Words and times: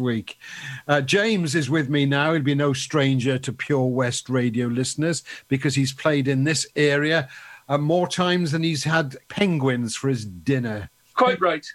week. 0.00 0.38
Uh, 0.88 1.00
James 1.00 1.54
is 1.54 1.70
with 1.70 1.88
me 1.88 2.06
now. 2.06 2.32
He'll 2.32 2.42
be 2.42 2.54
no 2.54 2.72
stranger 2.72 3.38
to 3.38 3.52
Pure 3.52 3.86
West 3.86 4.28
radio 4.28 4.66
listeners 4.66 5.22
because 5.48 5.74
he's 5.74 5.92
played 5.92 6.28
in 6.28 6.44
this 6.44 6.66
area 6.76 7.28
uh, 7.68 7.78
more 7.78 8.08
times 8.08 8.52
than 8.52 8.62
he's 8.62 8.84
had 8.84 9.16
penguins 9.28 9.96
for 9.96 10.08
his 10.08 10.24
dinner. 10.24 10.90
Quite 11.14 11.40
right. 11.40 11.66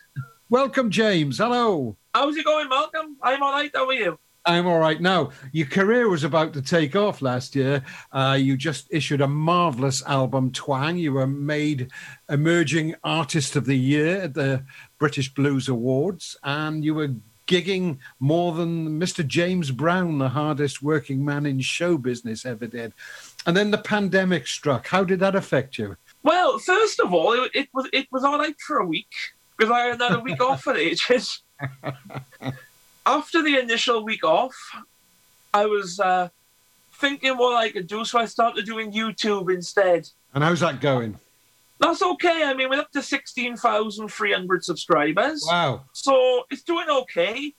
Welcome, 0.49 0.89
James. 0.89 1.37
Hello. 1.37 1.97
How's 2.13 2.35
it 2.35 2.45
going, 2.45 2.69
Malcolm? 2.69 3.17
I'm 3.21 3.41
all 3.41 3.53
right. 3.53 3.71
How 3.73 3.87
are 3.87 3.93
you? 3.93 4.19
I'm 4.45 4.65
all 4.65 4.79
right 4.79 4.99
now. 4.99 5.29
Your 5.51 5.67
career 5.67 6.09
was 6.09 6.23
about 6.23 6.53
to 6.53 6.61
take 6.63 6.95
off 6.95 7.21
last 7.21 7.55
year. 7.55 7.83
Uh, 8.11 8.37
you 8.39 8.57
just 8.57 8.87
issued 8.89 9.21
a 9.21 9.27
marvelous 9.27 10.03
album, 10.05 10.51
Twang. 10.51 10.97
You 10.97 11.13
were 11.13 11.27
made 11.27 11.91
Emerging 12.27 12.95
Artist 13.03 13.55
of 13.55 13.65
the 13.65 13.77
Year 13.77 14.21
at 14.21 14.33
the 14.33 14.65
British 14.97 15.31
Blues 15.33 15.69
Awards, 15.69 16.35
and 16.43 16.83
you 16.83 16.95
were 16.95 17.13
gigging 17.47 17.97
more 18.19 18.53
than 18.53 18.99
Mr. 18.99 19.25
James 19.25 19.71
Brown, 19.71 20.17
the 20.17 20.29
hardest 20.29 20.81
working 20.81 21.23
man 21.23 21.45
in 21.45 21.59
show 21.59 21.97
business, 21.97 22.45
ever 22.45 22.67
did. 22.67 22.93
And 23.45 23.57
then 23.57 23.71
the 23.71 23.77
pandemic 23.77 24.47
struck. 24.47 24.87
How 24.87 25.03
did 25.03 25.19
that 25.19 25.35
affect 25.35 25.77
you? 25.77 25.97
Well, 26.23 26.59
first 26.59 26.99
of 26.99 27.13
all, 27.13 27.33
it, 27.33 27.51
it 27.53 27.69
was 27.73 27.89
it 27.91 28.07
was 28.11 28.23
all 28.23 28.37
right 28.37 28.59
for 28.59 28.77
a 28.77 28.85
week 28.85 29.11
because 29.57 29.71
I 29.71 29.79
had 29.81 30.01
a 30.01 30.19
week 30.19 30.41
off 30.47 30.63
for 30.63 30.75
ages. 30.75 31.41
After 33.05 33.41
the 33.41 33.57
initial 33.59 34.03
week 34.03 34.23
off, 34.23 34.55
I 35.53 35.65
was 35.65 35.99
uh, 35.99 36.29
thinking 36.93 37.37
what 37.37 37.57
I 37.57 37.71
could 37.71 37.87
do, 37.87 38.05
so 38.05 38.19
I 38.19 38.25
started 38.25 38.65
doing 38.65 38.91
YouTube 38.91 39.53
instead. 39.53 40.07
And 40.33 40.43
how's 40.43 40.59
that 40.59 40.79
going? 40.79 41.17
That's 41.81 42.03
okay. 42.03 42.43
I 42.45 42.53
mean, 42.53 42.69
we're 42.69 42.79
up 42.79 42.91
to 42.91 43.01
16,300 43.01 44.63
subscribers. 44.63 45.43
Wow. 45.47 45.85
So 45.93 46.43
it's 46.51 46.61
doing 46.61 46.87
okay. 46.89 47.55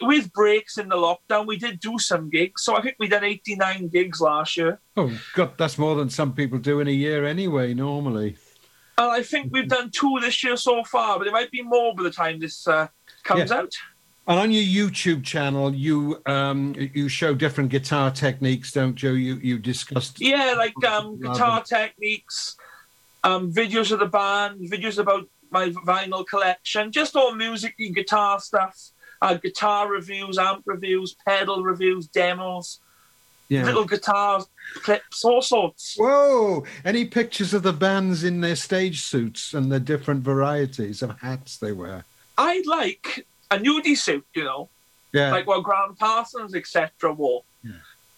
With 0.00 0.32
breaks 0.32 0.78
in 0.78 0.88
the 0.88 0.96
lockdown, 0.96 1.46
we 1.46 1.58
did 1.58 1.78
do 1.78 1.98
some 1.98 2.30
gigs. 2.30 2.62
So 2.62 2.76
I 2.76 2.80
think 2.80 2.96
we 2.98 3.08
did 3.08 3.22
89 3.22 3.88
gigs 3.88 4.22
last 4.22 4.56
year. 4.56 4.80
Oh, 4.96 5.12
God, 5.34 5.52
that's 5.58 5.76
more 5.76 5.96
than 5.96 6.08
some 6.08 6.32
people 6.32 6.58
do 6.58 6.80
in 6.80 6.88
a 6.88 6.92
year 6.92 7.26
anyway, 7.26 7.74
normally. 7.74 8.38
And 8.96 9.12
I 9.12 9.22
think 9.22 9.52
we've 9.52 9.68
done 9.68 9.90
two 9.90 10.18
this 10.20 10.42
year 10.42 10.56
so 10.56 10.82
far, 10.84 11.18
but 11.18 11.26
it 11.26 11.32
might 11.32 11.50
be 11.50 11.62
more 11.62 11.94
by 11.94 12.04
the 12.04 12.10
time 12.10 12.40
this 12.40 12.66
uh, 12.66 12.88
comes 13.22 13.50
yeah. 13.50 13.58
out. 13.58 13.72
And 14.26 14.38
on 14.38 14.50
your 14.50 14.90
YouTube 14.90 15.24
channel, 15.24 15.74
you 15.74 16.20
um, 16.26 16.74
you 16.76 17.08
show 17.08 17.34
different 17.34 17.70
guitar 17.70 18.10
techniques, 18.10 18.72
don't 18.72 19.02
you? 19.02 19.12
You 19.12 19.36
you 19.36 19.58
discussed 19.58 20.20
yeah, 20.20 20.54
like 20.58 20.74
um, 20.84 21.18
guitar 21.18 21.62
techniques, 21.62 22.56
um, 23.24 23.52
videos 23.52 23.92
of 23.92 23.98
the 23.98 24.06
band, 24.06 24.60
videos 24.70 24.98
about 24.98 25.28
my 25.50 25.70
vinyl 25.70 26.26
collection, 26.26 26.92
just 26.92 27.16
all 27.16 27.34
music 27.34 27.74
and 27.78 27.94
guitar 27.94 28.40
stuff, 28.40 28.90
uh, 29.22 29.34
guitar 29.34 29.88
reviews, 29.88 30.38
amp 30.38 30.62
reviews, 30.66 31.16
pedal 31.26 31.62
reviews, 31.62 32.06
demos, 32.06 32.80
yeah. 33.48 33.64
little 33.64 33.84
guitar 33.84 34.44
clips, 34.82 35.24
all 35.24 35.42
sorts. 35.42 35.96
Whoa! 35.98 36.64
Any 36.84 37.06
pictures 37.06 37.54
of 37.54 37.62
the 37.62 37.72
bands 37.72 38.24
in 38.24 38.40
their 38.40 38.56
stage 38.56 39.02
suits 39.02 39.54
and 39.54 39.72
the 39.72 39.80
different 39.80 40.22
varieties 40.22 41.02
of 41.02 41.18
hats 41.20 41.56
they 41.56 41.72
wear? 41.72 42.04
I'd 42.36 42.66
like 42.66 43.26
a 43.50 43.58
nudie 43.58 43.96
suit, 43.96 44.26
you 44.34 44.44
know, 44.44 44.68
yeah, 45.12 45.32
like 45.32 45.46
what 45.46 45.64
Gram 45.64 45.96
Parsons, 45.96 46.54
etc., 46.54 47.12
wore. 47.12 47.42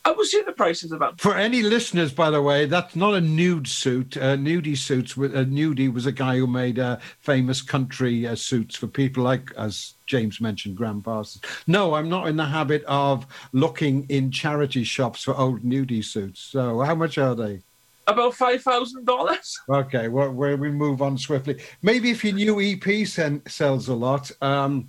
I 0.05 0.13
will 0.13 0.25
see 0.25 0.43
the 0.43 0.53
prices 0.53 0.93
of 0.93 1.01
them. 1.01 1.17
For 1.19 1.37
any 1.37 1.63
listeners, 1.63 2.13
by 2.13 2.31
the 2.31 2.41
way, 2.41 2.65
that's 2.65 2.97
not 2.97 3.15
a 3.15 3.21
nude 3.21 3.69
suit. 3.69 4.17
Uh, 4.17 4.37
nudie 4.37 4.77
suits. 4.77 5.13
A 5.17 5.45
nudie 5.45 5.93
was 5.93 6.07
a 6.07 6.13
guy 6.13 6.39
who 6.39 6.47
made 6.47 6.79
uh, 6.79 6.97
famous 7.21 7.61
country 7.61 8.27
uh, 8.27 8.35
suits 8.35 8.77
for 8.77 8.87
people 8.87 9.23
like, 9.23 9.53
as 9.59 9.95
James 10.07 10.41
mentioned, 10.41 10.77
Gram 10.77 11.03
Parsons. 11.03 11.45
No, 11.67 11.95
I'm 11.95 12.09
not 12.09 12.29
in 12.29 12.37
the 12.37 12.47
habit 12.47 12.83
of 12.85 13.27
looking 13.53 14.07
in 14.09 14.31
charity 14.31 14.85
shops 14.85 15.25
for 15.25 15.37
old 15.37 15.63
nudie 15.63 16.05
suits. 16.05 16.41
So, 16.41 16.81
how 16.81 16.95
much 16.95 17.19
are 17.19 17.35
they? 17.35 17.61
About 18.07 18.35
five 18.35 18.63
thousand 18.63 19.05
dollars. 19.05 19.57
Okay, 19.69 20.09
well, 20.09 20.33
we 20.33 20.57
move 20.57 21.01
on 21.03 21.17
swiftly. 21.17 21.63
Maybe 21.83 22.11
if 22.11 22.25
your 22.25 22.35
new 22.35 22.61
EP 22.61 23.07
sen- 23.07 23.43
sells 23.47 23.87
a 23.89 23.95
lot. 23.95 24.33
Um, 24.43 24.89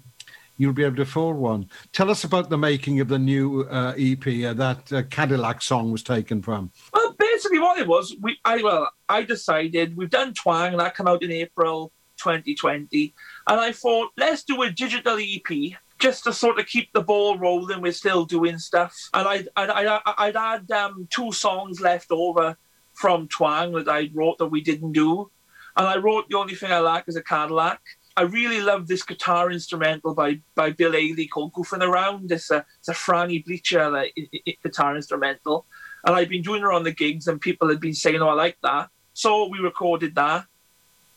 you'll 0.62 0.74
be 0.74 0.84
able 0.84 0.96
to 0.96 1.02
afford 1.02 1.38
one. 1.38 1.68
Tell 1.92 2.12
us 2.12 2.24
about 2.24 2.52
the 2.52 2.58
making 2.58 3.00
of 3.00 3.08
the 3.08 3.18
new 3.18 3.64
uh, 3.64 3.96
EP 3.98 4.46
uh, 4.46 4.54
that 4.54 4.94
uh, 4.94 5.02
Cadillac 5.10 5.62
song 5.64 5.92
was 5.92 6.04
taken 6.04 6.40
from. 6.42 6.72
Well, 6.94 7.16
basically, 7.18 7.58
what 7.58 7.80
it 7.80 7.88
was, 7.88 8.16
we 8.22 8.38
I 8.46 8.62
well, 8.62 8.92
I 9.10 9.24
decided 9.24 9.98
we've 9.98 10.12
done 10.12 10.36
Twang, 10.36 10.74
and 10.74 10.80
that 10.80 10.96
came 10.96 11.08
out 11.08 11.24
in 11.24 11.32
April 11.32 11.92
2020, 12.18 13.16
and 13.48 13.60
I 13.60 13.72
thought 13.72 14.12
let's 14.18 14.44
do 14.44 14.62
a 14.62 14.70
digital 14.70 15.18
EP 15.20 15.74
just 15.98 16.24
to 16.26 16.34
sort 16.34 16.60
of 16.60 16.68
keep 16.68 16.94
the 16.94 17.02
ball 17.02 17.40
rolling. 17.40 17.82
We're 17.82 17.92
still 17.92 18.26
doing 18.26 18.60
stuff, 18.60 18.96
and 19.16 19.28
I'd 19.28 19.48
I'd, 19.56 19.70
I'd, 19.72 20.02
I'd 20.18 20.36
had 20.36 20.72
um, 20.72 21.08
two 21.10 21.32
songs 21.32 21.82
left 21.82 22.12
over 22.12 22.56
from 22.94 23.28
Twang 23.30 23.72
that 23.72 23.90
I 23.90 24.12
wrote 24.14 24.38
that 24.38 24.48
we 24.48 24.62
didn't 24.62 24.92
do, 24.92 25.32
and 25.76 25.88
I 25.88 25.98
wrote 25.98 26.30
the 26.30 26.38
only 26.38 26.54
thing 26.54 26.72
I 26.72 26.80
like 26.80 27.06
is 27.08 27.16
a 27.16 27.24
Cadillac 27.24 27.82
I 28.22 28.26
really 28.26 28.62
love 28.62 28.86
this 28.88 29.02
guitar 29.02 29.50
instrumental 29.50 30.14
by 30.14 30.42
by 30.54 30.70
Bill 30.70 30.92
Haley 30.92 31.26
called 31.26 31.54
"Goofing 31.54 31.82
Around." 31.82 32.32
It's 32.32 32.52
a 32.52 32.64
it's 32.78 32.88
a 32.88 32.94
Franny 32.94 33.44
Beecher 33.44 33.90
like, 33.90 34.14
guitar 34.62 34.96
instrumental, 34.96 35.66
and 36.06 36.16
I've 36.16 36.30
been 36.30 36.44
doing 36.44 36.62
it 36.62 36.72
on 36.72 36.84
the 36.84 36.92
gigs, 36.92 37.26
and 37.28 37.42
people 37.42 37.68
had 37.68 37.80
been 37.80 37.96
saying, 37.96 38.22
"Oh, 38.22 38.30
I 38.30 38.34
like 38.34 38.58
that." 38.62 38.90
So 39.14 39.48
we 39.48 39.58
recorded 39.58 40.14
that, 40.16 40.46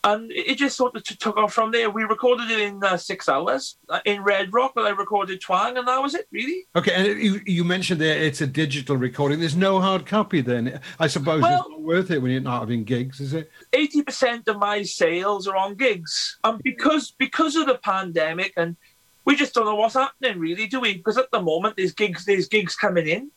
and 0.04 0.30
it 0.30 0.56
just 0.58 0.76
sort 0.76 0.94
of 0.94 1.02
took 1.02 1.36
off 1.38 1.54
from 1.54 1.72
there. 1.72 1.88
We 1.88 2.04
recorded 2.04 2.50
it 2.50 2.60
in 2.60 2.84
uh, 2.84 2.98
six 2.98 3.28
hours 3.28 3.78
uh, 3.88 4.00
in 4.04 4.22
Red 4.22 4.52
Rock, 4.52 4.72
but 4.74 4.84
I 4.84 4.90
recorded 4.90 5.40
Twang, 5.40 5.78
and 5.78 5.88
that 5.88 6.00
was 6.02 6.14
it, 6.14 6.28
really. 6.30 6.66
Okay, 6.76 6.92
and 6.92 7.20
you, 7.20 7.40
you 7.46 7.64
mentioned 7.64 8.00
there 8.00 8.18
it's 8.18 8.42
a 8.42 8.46
digital 8.46 8.96
recording. 8.96 9.40
There's 9.40 9.56
no 9.56 9.80
hard 9.80 10.04
copy 10.04 10.42
then. 10.42 10.78
I 11.00 11.06
suppose 11.06 11.42
well, 11.42 11.60
it's 11.60 11.70
not 11.70 11.80
worth 11.80 12.10
it 12.10 12.20
when 12.20 12.32
you're 12.32 12.42
not 12.42 12.60
having 12.60 12.84
gigs, 12.84 13.18
is 13.18 13.32
it? 13.32 13.50
Eighty 13.72 14.02
percent 14.02 14.46
of 14.48 14.58
my 14.58 14.82
sales 14.82 15.48
are 15.48 15.56
on 15.56 15.74
gigs, 15.74 16.38
and 16.44 16.62
because 16.62 17.12
because 17.18 17.56
of 17.56 17.66
the 17.66 17.78
pandemic, 17.78 18.52
and 18.58 18.76
we 19.24 19.36
just 19.36 19.54
don't 19.54 19.64
know 19.64 19.74
what's 19.74 19.94
happening, 19.94 20.38
really, 20.38 20.66
do 20.66 20.80
we? 20.80 20.94
Because 20.94 21.16
at 21.16 21.30
the 21.30 21.40
moment 21.40 21.76
there's 21.78 21.94
gigs, 21.94 22.26
there's 22.26 22.46
gigs 22.46 22.76
coming 22.76 23.08
in, 23.08 23.30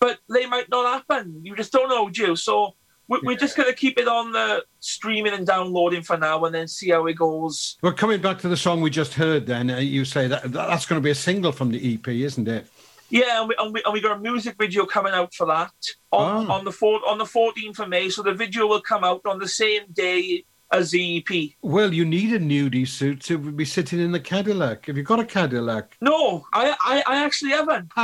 but 0.00 0.18
they 0.30 0.46
might 0.46 0.70
not 0.70 0.90
happen. 0.94 1.42
You 1.44 1.54
just 1.54 1.72
don't 1.72 1.90
know, 1.90 2.08
Joe. 2.08 2.34
So 2.34 2.74
we're, 3.08 3.32
yeah. 3.32 3.36
just 3.36 3.56
going 3.56 3.68
to 3.68 3.74
keep 3.74 3.98
it 3.98 4.08
on 4.08 4.32
the 4.32 4.64
streaming 4.80 5.32
and 5.32 5.46
downloading 5.46 6.02
for 6.02 6.16
now, 6.16 6.44
and 6.44 6.54
then 6.54 6.68
see 6.68 6.90
how 6.90 7.06
it 7.06 7.14
goes. 7.14 7.76
Well, 7.82 7.92
coming 7.92 8.20
back 8.20 8.38
to 8.40 8.48
the 8.48 8.56
song 8.56 8.80
we 8.80 8.90
just 8.90 9.14
heard, 9.14 9.46
then 9.46 9.70
uh, 9.70 9.78
you 9.78 10.04
say 10.04 10.26
that 10.28 10.52
that's 10.52 10.86
going 10.86 11.00
to 11.00 11.04
be 11.04 11.10
a 11.10 11.14
single 11.14 11.52
from 11.52 11.70
the 11.70 11.94
EP, 11.94 12.08
isn't 12.08 12.48
it? 12.48 12.66
Yeah, 13.08 13.40
and 13.40 13.48
we, 13.48 13.54
and 13.58 13.72
we, 13.72 13.82
and 13.84 13.92
we 13.92 14.00
got 14.00 14.16
a 14.16 14.20
music 14.20 14.56
video 14.58 14.84
coming 14.84 15.12
out 15.12 15.32
for 15.32 15.46
that 15.46 15.72
on, 16.10 16.46
oh. 16.48 16.52
on 16.52 16.64
the 16.64 16.72
four, 16.72 17.00
on 17.08 17.18
the 17.18 17.24
14th 17.24 17.78
of 17.78 17.88
May. 17.88 18.10
So 18.10 18.22
the 18.22 18.34
video 18.34 18.66
will 18.66 18.80
come 18.80 19.04
out 19.04 19.20
on 19.26 19.38
the 19.38 19.48
same 19.48 19.82
day 19.92 20.44
a 20.70 20.78
ZEP. 20.78 21.56
Well, 21.62 21.92
you 21.92 22.04
need 22.04 22.32
a 22.32 22.38
nudie 22.38 22.86
suit 22.86 23.20
to 23.22 23.38
be 23.38 23.64
sitting 23.64 24.00
in 24.00 24.12
the 24.12 24.20
Cadillac. 24.20 24.86
Have 24.86 24.96
you 24.96 25.02
got 25.02 25.20
a 25.20 25.24
Cadillac? 25.24 25.96
No, 26.00 26.44
I 26.52 26.74
I, 26.80 27.02
I 27.06 27.24
actually 27.24 27.52
haven't. 27.52 27.92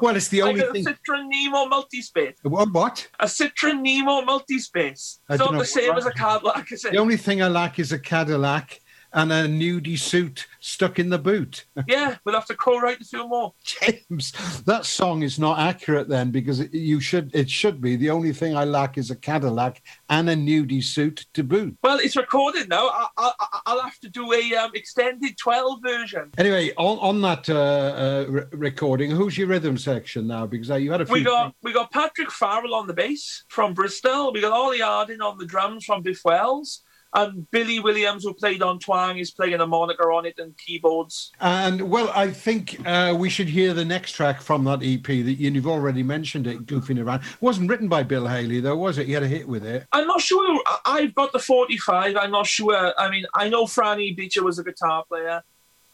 well, 0.00 0.16
it's 0.16 0.28
the 0.28 0.42
only 0.42 0.60
thing. 0.60 0.86
A 0.86 0.90
Citroen 0.90 1.28
Nemo 1.28 1.66
multi-space. 1.66 2.36
What? 2.42 2.72
What? 2.72 3.08
A 3.20 3.26
Citroen 3.26 3.82
Nemo 3.82 4.22
multi-space. 4.22 5.20
It's 5.30 5.38
not 5.38 5.52
the 5.52 5.64
same 5.64 5.92
as 5.92 6.06
a 6.06 6.12
Cadillac, 6.12 6.72
is 6.72 6.84
it? 6.84 6.92
The 6.92 6.98
only 6.98 7.16
thing 7.16 7.42
I 7.42 7.48
lack 7.48 7.78
is 7.78 7.92
a 7.92 7.98
Cadillac 7.98 8.80
and 9.16 9.32
a 9.32 9.46
nudie 9.46 9.98
suit 9.98 10.46
stuck 10.60 10.98
in 10.98 11.08
the 11.08 11.18
boot. 11.18 11.64
yeah, 11.88 12.16
we'll 12.24 12.34
have 12.34 12.46
to 12.46 12.54
co-write 12.54 13.00
a 13.00 13.04
few 13.04 13.26
more. 13.26 13.54
James, 13.64 14.32
that 14.66 14.84
song 14.84 15.22
is 15.22 15.38
not 15.38 15.58
accurate 15.58 16.08
then 16.08 16.30
because 16.30 16.60
it, 16.60 16.72
you 16.74 17.00
should 17.00 17.34
it 17.34 17.50
should 17.50 17.80
be. 17.80 17.96
The 17.96 18.10
only 18.10 18.32
thing 18.32 18.54
I 18.54 18.64
lack 18.64 18.98
is 18.98 19.10
a 19.10 19.16
Cadillac 19.16 19.82
and 20.10 20.28
a 20.28 20.36
nudie 20.36 20.84
suit 20.84 21.24
to 21.32 21.42
boot. 21.42 21.76
Well, 21.82 21.98
it's 21.98 22.16
recorded 22.16 22.68
now. 22.68 22.90
I, 23.16 23.32
will 23.66 23.82
have 23.82 23.98
to 24.00 24.10
do 24.10 24.32
a 24.32 24.54
um, 24.54 24.70
extended 24.74 25.38
twelve 25.38 25.80
version. 25.82 26.30
Anyway, 26.36 26.72
on 26.76 26.98
on 26.98 27.22
that 27.22 27.48
uh, 27.48 27.54
uh, 27.54 28.24
re- 28.28 28.44
recording, 28.52 29.10
who's 29.10 29.38
your 29.38 29.48
rhythm 29.48 29.78
section 29.78 30.26
now? 30.26 30.46
Because 30.46 30.70
uh, 30.70 30.76
you 30.76 30.92
had 30.92 31.00
a 31.00 31.06
few. 31.06 31.14
We 31.14 31.24
got 31.24 31.44
things. 31.44 31.54
we 31.62 31.72
got 31.72 31.90
Patrick 31.90 32.30
Farrell 32.30 32.74
on 32.74 32.86
the 32.86 32.94
bass 32.94 33.44
from 33.48 33.72
Bristol. 33.72 34.32
We 34.32 34.42
got 34.42 34.52
Ollie 34.52 34.80
Harding 34.80 35.22
on 35.22 35.38
the 35.38 35.46
drums 35.46 35.86
from 35.86 36.02
Builth 36.02 36.22
Wells. 36.22 36.82
And 37.16 37.50
Billy 37.50 37.80
Williams, 37.80 38.24
who 38.24 38.34
played 38.34 38.62
on 38.62 38.78
Twang, 38.78 39.16
is 39.16 39.30
playing 39.30 39.56
harmonica 39.56 40.02
on 40.02 40.26
it 40.26 40.38
and 40.38 40.54
keyboards. 40.58 41.32
And 41.40 41.88
well, 41.88 42.12
I 42.14 42.30
think 42.30 42.78
uh, 42.86 43.14
we 43.18 43.30
should 43.30 43.48
hear 43.48 43.72
the 43.72 43.86
next 43.86 44.12
track 44.12 44.42
from 44.42 44.64
that 44.64 44.82
EP 44.82 45.02
that 45.02 45.36
you've 45.38 45.66
already 45.66 46.02
mentioned 46.02 46.46
it, 46.46 46.66
Goofing 46.66 47.02
Around. 47.02 47.20
It 47.22 47.40
wasn't 47.40 47.70
written 47.70 47.88
by 47.88 48.02
Bill 48.02 48.26
Haley, 48.26 48.60
though, 48.60 48.76
was 48.76 48.98
it? 48.98 49.06
He 49.06 49.12
had 49.12 49.22
a 49.22 49.28
hit 49.28 49.48
with 49.48 49.64
it. 49.64 49.86
I'm 49.92 50.06
not 50.06 50.20
sure. 50.20 50.62
I've 50.84 51.14
got 51.14 51.32
the 51.32 51.38
45. 51.38 52.16
I'm 52.16 52.30
not 52.30 52.46
sure. 52.46 52.92
I 52.98 53.10
mean, 53.10 53.24
I 53.34 53.48
know 53.48 53.64
Franny 53.64 54.14
Beecher 54.14 54.44
was 54.44 54.58
a 54.58 54.64
guitar 54.64 55.02
player. 55.08 55.42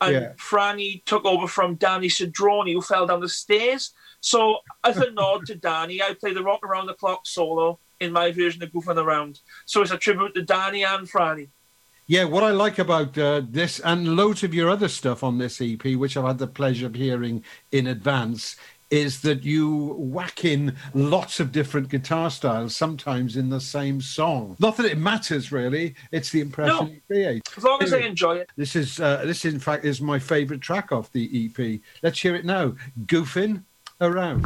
And 0.01 0.13
yeah. 0.13 0.33
Franny 0.33 1.05
took 1.05 1.25
over 1.25 1.47
from 1.47 1.77
Danny 1.77 2.09
Cedrone, 2.09 2.73
who 2.73 2.83
fell 2.83 3.07
down 3.07 3.21
the 3.21 3.29
stairs. 3.29 3.93
So, 4.19 4.59
as 4.83 4.97
a 4.97 5.13
nod 5.13 5.47
to 5.47 5.55
Danny, 5.55 6.03
I 6.03 6.15
play 6.15 6.35
the 6.35 6.43
Rock 6.43 6.67
Around 6.67 6.87
the 6.87 6.95
Clock 6.95 7.21
solo 7.27 7.79
in 8.03 8.13
my 8.13 8.33
version 8.33 8.63
of 8.63 8.71
Goofing 8.73 8.97
Around. 9.03 9.41
So 9.65 9.83
it's 9.83 9.91
a 9.91 9.97
tribute 9.99 10.35
to 10.35 10.43
Danny 10.43 10.85
and 10.85 11.11
Franny. 11.11 11.49
Yeah, 12.09 12.25
what 12.25 12.43
I 12.43 12.51
like 12.51 12.79
about 12.79 13.17
uh, 13.17 13.43
this 13.49 13.79
and 13.81 14.17
loads 14.17 14.43
of 14.43 14.53
your 14.53 14.69
other 14.69 14.89
stuff 14.89 15.23
on 15.23 15.39
this 15.39 15.61
EP, 15.63 15.83
which 15.95 16.17
I've 16.17 16.27
had 16.27 16.39
the 16.39 16.47
pleasure 16.49 16.87
of 16.87 16.95
hearing 16.95 17.45
in 17.71 17.87
advance, 17.87 18.57
is 18.91 19.23
that 19.23 19.43
you 19.45 19.95
whack 19.97 20.45
in 20.45 20.77
lots 20.93 21.41
of 21.41 21.53
different 21.53 21.89
guitar 21.89 22.29
styles, 22.29 22.77
sometimes 22.77 23.37
in 23.37 23.49
the 23.49 23.61
same 23.61 24.01
song. 24.03 24.57
Not 24.59 24.77
that 24.77 24.87
it 24.87 24.99
matters 24.99 25.51
really; 25.53 25.95
it's 26.11 26.31
the 26.31 26.41
impression 26.43 26.87
No. 26.87 26.91
you 26.93 27.01
create. 27.07 27.43
As 27.57 27.65
long 27.65 27.83
as 27.83 27.93
I 27.95 27.99
enjoy 28.01 28.37
it. 28.37 28.51
This 28.57 28.77
is 28.77 29.01
uh, 29.01 29.23
this, 29.25 29.45
in 29.47 29.59
fact, 29.61 29.85
is 29.87 30.01
my 30.03 30.19
favourite 30.19 30.61
track 30.61 30.93
off 30.93 31.11
the 31.13 31.31
EP. 31.47 31.81
Let's 32.03 32.21
hear 32.21 32.35
it 32.35 32.45
now. 32.45 32.75
Goofing 33.07 33.63
around. 34.01 34.45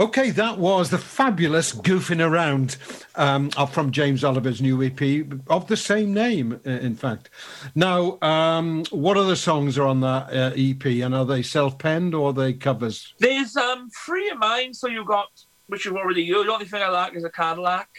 Okay, 0.00 0.30
that 0.30 0.56
was 0.56 0.88
the 0.88 0.96
fabulous 0.96 1.74
Goofing 1.74 2.26
Around 2.26 2.78
um, 3.16 3.50
uh, 3.54 3.66
from 3.66 3.90
James 3.90 4.24
Oliver's 4.24 4.62
new 4.62 4.82
EP 4.82 5.26
of 5.46 5.66
the 5.66 5.76
same 5.76 6.14
name, 6.14 6.58
in 6.64 6.94
fact. 6.94 7.28
Now, 7.74 8.18
um, 8.22 8.86
what 8.92 9.18
other 9.18 9.36
songs 9.36 9.76
are 9.76 9.86
on 9.86 10.00
that 10.00 10.32
uh, 10.32 10.52
EP 10.56 10.86
and 11.04 11.14
are 11.14 11.26
they 11.26 11.42
self 11.42 11.78
penned 11.78 12.14
or 12.14 12.30
are 12.30 12.32
they 12.32 12.54
covers? 12.54 13.12
There's 13.18 13.58
um 13.58 13.90
three 13.90 14.30
of 14.30 14.38
mine, 14.38 14.72
so 14.72 14.88
you've 14.88 15.06
got 15.06 15.28
which 15.66 15.84
you've 15.84 15.96
already 15.96 16.22
used. 16.22 16.48
The 16.48 16.52
only 16.52 16.64
thing 16.64 16.82
I 16.82 16.88
like 16.88 17.14
is 17.14 17.24
a 17.24 17.30
Cadillac. 17.30 17.90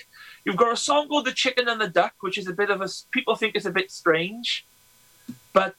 You've 0.44 0.58
got 0.58 0.74
a 0.74 0.78
song 0.78 1.08
called 1.08 1.26
"The 1.26 1.34
Chicken 1.34 1.68
and 1.68 1.80
the 1.80 1.88
Duck," 1.88 2.14
which 2.22 2.40
is 2.40 2.48
a 2.48 2.54
bit 2.54 2.72
of 2.72 2.82
a 2.82 2.90
people 3.12 3.36
think 3.36 3.56
it's 3.56 3.68
a 3.68 3.72
bit 3.72 3.92
strange, 3.92 4.66
but 5.54 5.76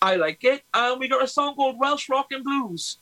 I 0.00 0.16
like 0.16 0.42
it. 0.42 0.62
And 0.72 0.98
we 0.98 1.06
got 1.06 1.22
a 1.22 1.28
song 1.28 1.54
called 1.54 1.78
"Welsh 1.78 2.08
Rock 2.08 2.28
and 2.30 2.42
Blues." 2.42 2.96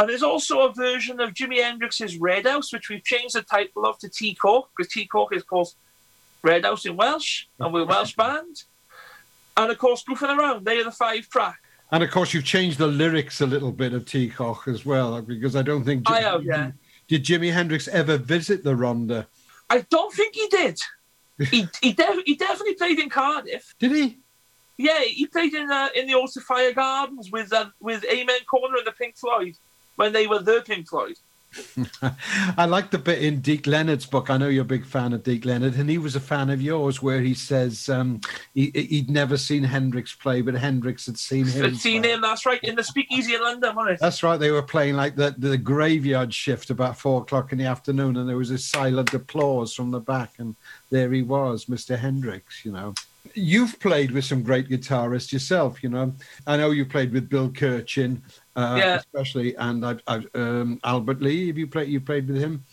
And 0.00 0.08
there's 0.08 0.22
also 0.22 0.60
a 0.60 0.72
version 0.72 1.20
of 1.20 1.34
Jimi 1.34 1.60
Hendrix's 1.60 2.18
Red 2.18 2.46
House, 2.46 2.72
which 2.72 2.88
we've 2.88 3.02
changed 3.02 3.34
the 3.34 3.42
title 3.42 3.84
of 3.84 3.98
to 3.98 4.08
Tŷ 4.08 4.38
Coch, 4.38 4.70
because 4.76 4.92
Tŷ 4.92 5.08
Coch 5.08 5.34
is 5.34 5.42
called 5.42 5.74
Red 6.42 6.64
House 6.64 6.86
in 6.86 6.96
Welsh, 6.96 7.46
and 7.58 7.72
we're 7.72 7.82
a 7.82 7.84
Welsh 7.84 8.14
band. 8.16 8.62
And 9.56 9.72
of 9.72 9.78
course, 9.78 10.04
Goofing 10.08 10.38
Around, 10.38 10.64
they 10.64 10.78
are 10.78 10.84
the 10.84 10.92
five 10.92 11.28
track. 11.28 11.58
And 11.90 12.04
of 12.04 12.10
course, 12.10 12.32
you've 12.32 12.44
changed 12.44 12.78
the 12.78 12.86
lyrics 12.86 13.40
a 13.40 13.46
little 13.46 13.72
bit 13.72 13.92
of 13.92 14.04
Tŷ 14.04 14.34
Coch 14.34 14.68
as 14.68 14.86
well, 14.86 15.20
because 15.20 15.56
I 15.56 15.62
don't 15.62 15.84
think. 15.84 16.08
I 16.08 16.20
have, 16.20 16.44
yeah. 16.44 16.70
Did 17.08 17.24
Jimi 17.24 17.52
Hendrix 17.52 17.88
ever 17.88 18.18
visit 18.18 18.62
the 18.62 18.74
Rhondda? 18.74 19.26
I 19.68 19.80
don't 19.90 20.12
think 20.14 20.36
he 20.36 20.46
did. 20.48 20.80
he 21.50 21.66
he, 21.82 21.92
def- 21.92 22.24
he 22.24 22.36
definitely 22.36 22.74
played 22.74 23.00
in 23.00 23.08
Cardiff. 23.08 23.74
Did 23.80 23.92
he? 23.92 24.18
Yeah, 24.76 25.00
he 25.00 25.26
played 25.26 25.54
in 25.54 25.68
uh, 25.72 25.88
in 25.96 26.06
the 26.06 26.28
Sophia 26.28 26.72
Gardens 26.72 27.32
with 27.32 27.52
uh, 27.52 27.70
with 27.80 28.04
Amen 28.04 28.40
Corner 28.48 28.76
and 28.76 28.86
the 28.86 28.92
Pink 28.92 29.16
Floyd 29.16 29.56
when 29.98 30.12
they 30.12 30.26
were 30.26 30.38
the 30.38 30.62
Pink 30.64 30.88
Floyd. 30.88 31.16
I 32.56 32.66
like 32.66 32.90
the 32.90 32.98
bit 32.98 33.22
in 33.22 33.40
Deke 33.40 33.66
Leonard's 33.66 34.06
book. 34.06 34.28
I 34.30 34.36
know 34.36 34.48
you're 34.48 34.62
a 34.62 34.66
big 34.66 34.84
fan 34.84 35.12
of 35.12 35.22
Deke 35.22 35.46
Leonard, 35.46 35.74
and 35.74 35.88
he 35.88 35.98
was 35.98 36.14
a 36.14 36.20
fan 36.20 36.50
of 36.50 36.60
yours, 36.60 37.02
where 37.02 37.20
he 37.20 37.34
says 37.34 37.88
um, 37.88 38.20
he, 38.54 38.70
he'd 38.74 39.10
never 39.10 39.36
seen 39.36 39.64
Hendrix 39.64 40.14
play, 40.14 40.42
but 40.42 40.54
Hendrix 40.54 41.06
had 41.06 41.18
seen 41.18 41.46
him. 41.46 41.64
I'd 41.64 41.76
seen 41.76 42.02
play. 42.02 42.12
him. 42.12 42.20
That's 42.20 42.44
right 42.44 42.62
in 42.62 42.76
the 42.76 42.84
Speakeasy 42.84 43.34
in 43.34 43.40
London, 43.40 43.74
wasn't 43.74 43.94
it? 43.94 44.00
That's 44.00 44.22
right. 44.22 44.36
They 44.36 44.50
were 44.50 44.62
playing 44.62 44.96
like 44.96 45.16
the, 45.16 45.34
the 45.36 45.56
graveyard 45.56 46.32
shift 46.32 46.70
about 46.70 46.98
four 46.98 47.22
o'clock 47.22 47.50
in 47.50 47.58
the 47.58 47.66
afternoon, 47.66 48.18
and 48.18 48.28
there 48.28 48.36
was 48.36 48.50
a 48.50 48.58
silent 48.58 49.14
applause 49.14 49.74
from 49.74 49.90
the 49.90 50.00
back, 50.00 50.34
and 50.38 50.54
there 50.90 51.10
he 51.10 51.22
was, 51.22 51.64
Mr. 51.64 51.98
Hendrix. 51.98 52.64
You 52.64 52.72
know, 52.72 52.94
you've 53.34 53.78
played 53.80 54.10
with 54.10 54.24
some 54.24 54.42
great 54.42 54.68
guitarists 54.68 55.32
yourself. 55.32 55.82
You 55.82 55.88
know, 55.88 56.12
I 56.46 56.56
know 56.56 56.70
you 56.70 56.84
played 56.84 57.12
with 57.12 57.28
Bill 57.28 57.50
Kirchen, 57.50 58.22
uh, 58.58 58.76
Yeah. 58.76 58.96
especially, 58.96 59.54
and 59.56 59.84
I, 59.86 59.96
I, 60.06 60.22
um, 60.34 60.80
Albert 60.84 61.20
Lee. 61.22 61.46
Have 61.48 61.58
you 61.58 61.66
played? 61.66 61.88
You 61.88 62.00
played 62.00 62.28
with 62.28 62.36
him? 62.40 62.64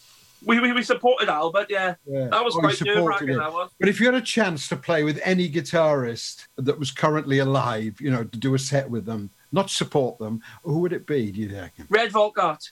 We, 0.44 0.60
we, 0.60 0.74
we 0.74 0.84
supported 0.84 1.28
Albert, 1.28 1.68
yeah. 1.70 1.96
Yeah. 2.06 2.28
That 2.28 2.44
was 2.46 2.56
Oh, 2.56 2.60
quite 2.60 2.76
supported 2.76 3.00
nerve 3.00 3.08
wracking, 3.08 3.38
that 3.38 3.52
was. 3.52 3.72
But 3.80 3.90
if 3.90 4.00
you 4.00 4.06
had 4.06 4.14
a 4.16 4.22
chance 4.22 4.68
to 4.68 4.76
play 4.76 5.04
with 5.04 5.20
any 5.24 5.50
guitarist 5.50 6.46
that 6.58 6.78
was 6.78 6.92
currently 6.92 7.40
alive, 7.40 8.00
you 8.00 8.12
know, 8.12 8.24
to 8.26 8.38
do 8.38 8.54
a 8.54 8.60
set 8.60 8.88
with 8.88 9.06
them, 9.06 9.32
not 9.52 9.72
support 9.72 10.20
them, 10.20 10.42
who 10.64 10.80
would 10.80 10.94
it 10.94 11.08
be? 11.08 11.32
Do 11.32 11.42
you 11.42 11.50
think? 11.50 11.72
Redd 11.90 12.12
Volkaert. 12.12 12.72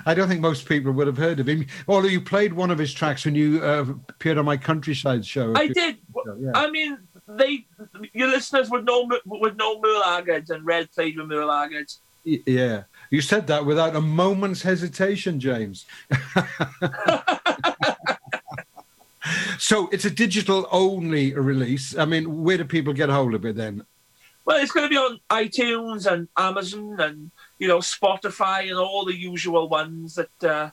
I 0.05 0.13
don't 0.15 0.29
think 0.29 0.41
most 0.41 0.69
people 0.69 0.93
would 0.93 1.07
have 1.07 1.17
heard 1.17 1.39
of 1.41 1.49
him. 1.49 1.65
Although 1.87 2.09
you 2.09 2.21
played 2.21 2.53
one 2.53 2.71
of 2.71 2.79
his 2.79 2.93
tracks 2.93 3.25
when 3.25 3.35
you 3.37 3.63
uh, 3.65 3.87
appeared 4.09 4.39
on 4.39 4.45
my 4.45 4.57
countryside 4.57 5.25
show. 5.25 5.55
I 5.57 5.69
did. 5.69 5.99
ago, 6.11 6.37
yeah. 6.41 6.51
I 6.55 6.69
mean, 6.71 6.99
they 7.37 7.67
your 8.13 8.29
listeners 8.29 8.71
would 8.71 8.85
know 8.85 9.09
would 9.27 9.57
know 9.57 9.81
Merle 9.81 10.43
and 10.49 10.65
Redd 10.65 10.91
played 10.93 11.17
with 11.17 11.31
Haggard. 11.31 11.93
Yeah, 12.25 12.83
you 13.11 13.21
said 13.21 13.47
that 13.47 13.65
without 13.65 13.97
a 13.97 14.01
moment's 14.01 14.63
hesitation, 14.63 15.41
James. 15.41 15.87
so 19.59 19.89
it's 19.91 20.05
a 20.05 20.11
digital 20.11 20.69
only 20.71 21.33
release. 21.35 21.97
I 21.97 22.05
mean, 22.05 22.43
where 22.43 22.59
do 22.59 22.65
people 22.65 22.93
get 22.93 23.09
hold 23.09 23.35
of 23.35 23.45
it 23.47 23.57
then? 23.57 23.85
Well, 24.45 24.59
it's 24.59 24.73
going 24.73 24.87
to 24.87 24.91
be 24.91 24.97
on 24.97 25.21
iTunes 25.31 26.11
and 26.11 26.29
Amazon 26.37 27.01
and 27.01 27.31
you 27.59 27.69
know 27.69 27.79
Spotify 27.79 28.69
and 28.69 28.79
all 28.79 29.05
the 29.05 29.17
usual 29.17 29.69
ones 29.69 30.17
that. 30.17 30.45
Uh, 30.45 30.71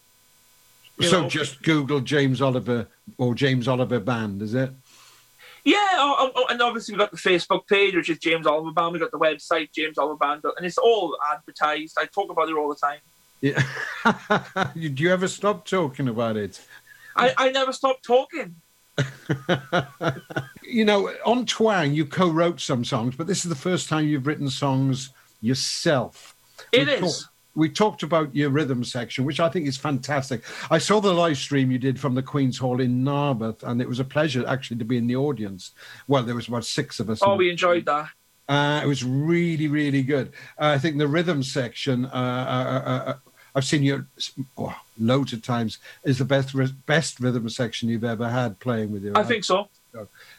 so 1.00 1.22
know. 1.22 1.30
just 1.30 1.62
Google 1.62 2.00
James 2.00 2.42
Oliver 2.42 2.88
or 3.18 3.36
James 3.36 3.68
Oliver 3.68 4.00
Band, 4.00 4.42
is 4.42 4.56
it? 4.56 4.72
Yeah, 5.68 5.76
oh, 5.98 6.16
oh, 6.18 6.32
oh, 6.34 6.46
and 6.50 6.62
obviously 6.62 6.94
we've 6.94 7.00
got 7.00 7.12
the 7.12 7.18
Facebook 7.18 7.68
page, 7.68 7.94
which 7.94 8.10
is 8.10 8.20
James 8.20 8.48
Oliver 8.48 8.72
Band. 8.72 8.94
We've 8.94 9.02
got 9.02 9.12
the 9.12 9.20
website, 9.20 9.70
James 9.74 9.98
Oliver 9.98 10.16
Band, 10.16 10.46
and 10.56 10.66
it's 10.66 10.78
all 10.78 11.18
advertised. 11.30 11.98
I 12.00 12.06
talk 12.06 12.32
about 12.32 12.48
it 12.48 12.56
all 12.56 12.70
the 12.70 12.76
time. 12.76 13.00
Yeah. 13.42 13.62
Do 14.74 15.04
you 15.04 15.12
ever 15.12 15.28
stop 15.28 15.66
talking 15.66 16.08
about 16.08 16.38
it? 16.38 16.66
I, 17.18 17.34
I 17.38 17.50
never 17.50 17.74
stop 17.74 18.02
talking. 18.02 18.56
you 20.64 20.86
know, 20.86 21.12
on 21.26 21.46
Twang, 21.46 21.92
you 21.92 22.06
co 22.06 22.30
wrote 22.30 22.62
some 22.62 22.86
songs, 22.86 23.18
but 23.18 23.28
this 23.28 23.44
is 23.44 23.50
the 23.50 23.56
first 23.56 23.90
time 23.90 24.08
you've 24.08 24.26
written 24.26 24.50
songs 24.50 25.10
yourself. 25.42 26.34
It 26.72 26.88
we 26.88 26.94
is. 26.94 27.24
Talk, 27.24 27.32
we 27.58 27.68
talked 27.68 28.04
about 28.04 28.34
your 28.36 28.52
rhythm 28.52 28.84
section, 28.84 29.26
which 29.26 29.40
I 29.40 29.50
think 29.50 29.68
is 29.68 29.78
fantastic. 29.78 30.44
I 30.70 30.78
saw 30.78 31.02
the 31.02 31.12
live 31.12 31.38
stream 31.38 31.72
you 31.72 31.80
did 31.80 32.00
from 32.00 32.14
the 32.14 32.22
Queen's 32.22 32.60
Hall 32.60 32.80
in 32.80 33.04
Narberth, 33.04 33.64
and 33.64 33.82
it 33.82 33.90
was 33.90 34.00
a 34.00 34.04
pleasure 34.04 34.46
actually 34.48 34.78
to 34.78 34.86
be 34.86 34.96
in 34.96 35.08
the 35.08 35.16
audience. 35.16 35.72
Well, 36.08 36.22
there 36.22 36.36
was 36.36 36.48
about 36.48 36.66
six 36.66 37.00
of 37.00 37.10
us. 37.10 37.20
Oh, 37.24 37.36
we 37.36 37.50
enjoyed 37.50 37.86
that. 37.86 38.10
Uh, 38.48 38.82
it 38.84 38.88
was 38.88 39.04
really, 39.04 39.68
really 39.68 40.04
good. 40.04 40.28
Uh, 40.60 40.68
I 40.68 40.78
think 40.78 41.00
the 41.00 41.08
rhythm 41.08 41.42
section, 41.42 42.06
uh, 42.06 42.10
uh, 42.10 42.90
uh, 42.90 43.10
uh 43.10 43.14
I've 43.56 43.66
seen 43.66 43.82
you 43.82 44.06
oh, 44.60 44.80
loads 45.00 45.34
of 45.34 45.42
times, 45.42 45.80
is 46.04 46.20
the 46.20 46.26
best 46.26 46.56
best 46.86 47.20
rhythm 47.20 47.50
section 47.50 47.90
you've 47.90 48.04
ever 48.04 48.30
had 48.30 48.60
playing 48.60 48.92
with 48.92 49.04
you. 49.04 49.14
I 49.16 49.24
think 49.24 49.44
so. 49.44 49.68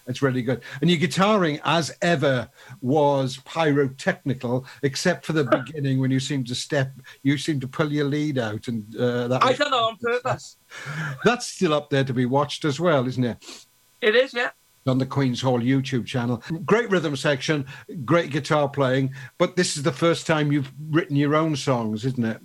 It's 0.07 0.23
really 0.23 0.43
good. 0.43 0.63
And 0.81 0.91
your 0.91 0.99
guitaring, 0.99 1.61
as 1.65 1.97
ever, 2.03 2.49
was 2.81 3.39
pyrotechnical, 3.45 4.67
except 4.83 5.25
for 5.25 5.33
the 5.33 5.45
beginning 5.67 6.01
when 6.01 6.11
you 6.11 6.21
seemed 6.21 6.47
to 6.49 6.55
step, 6.55 6.93
you 7.23 7.39
seemed 7.39 7.61
to 7.63 7.69
pull 7.69 7.93
your 7.93 8.07
lead 8.07 8.39
out, 8.39 8.69
and 8.69 8.95
uh, 8.97 9.29
that. 9.29 9.45
I 9.45 9.53
don't 9.53 9.71
know 9.71 9.89
on 9.89 9.97
purpose. 9.97 10.57
That's 11.25 11.47
still 11.47 11.75
up 11.75 11.91
there 11.91 12.05
to 12.05 12.13
be 12.13 12.27
watched 12.27 12.65
as 12.65 12.79
well, 12.79 13.07
isn't 13.07 13.25
it? 13.25 13.67
It 14.01 14.15
is, 14.15 14.33
yeah. 14.33 14.51
On 14.87 14.99
the 14.99 15.07
Queen's 15.07 15.41
Hall 15.41 15.61
YouTube 15.61 16.07
channel. 16.07 16.43
Great 16.65 16.91
rhythm 16.91 17.17
section, 17.17 17.67
great 18.05 18.31
guitar 18.31 18.69
playing, 18.69 19.13
but 19.37 19.57
this 19.57 19.77
is 19.77 19.83
the 19.83 19.93
first 19.93 20.27
time 20.27 20.51
you've 20.51 20.73
written 20.91 21.17
your 21.17 21.35
own 21.35 21.57
songs, 21.57 22.05
isn't 22.05 22.25
it? 22.25 22.41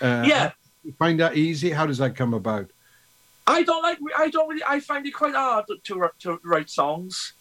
Uh, 0.00 0.24
yeah. 0.26 0.52
You 0.84 0.92
find 0.98 1.18
that 1.20 1.36
easy? 1.36 1.70
How 1.70 1.86
does 1.86 1.98
that 1.98 2.16
come 2.16 2.32
about? 2.32 2.70
I 3.50 3.62
don't 3.62 3.82
like. 3.82 3.98
I 4.16 4.28
don't 4.30 4.48
really. 4.48 4.62
I 4.66 4.80
find 4.80 5.06
it 5.06 5.12
quite 5.12 5.34
hard 5.34 5.66
to 5.68 6.10
to 6.20 6.40
write 6.44 6.70
songs. 6.70 7.32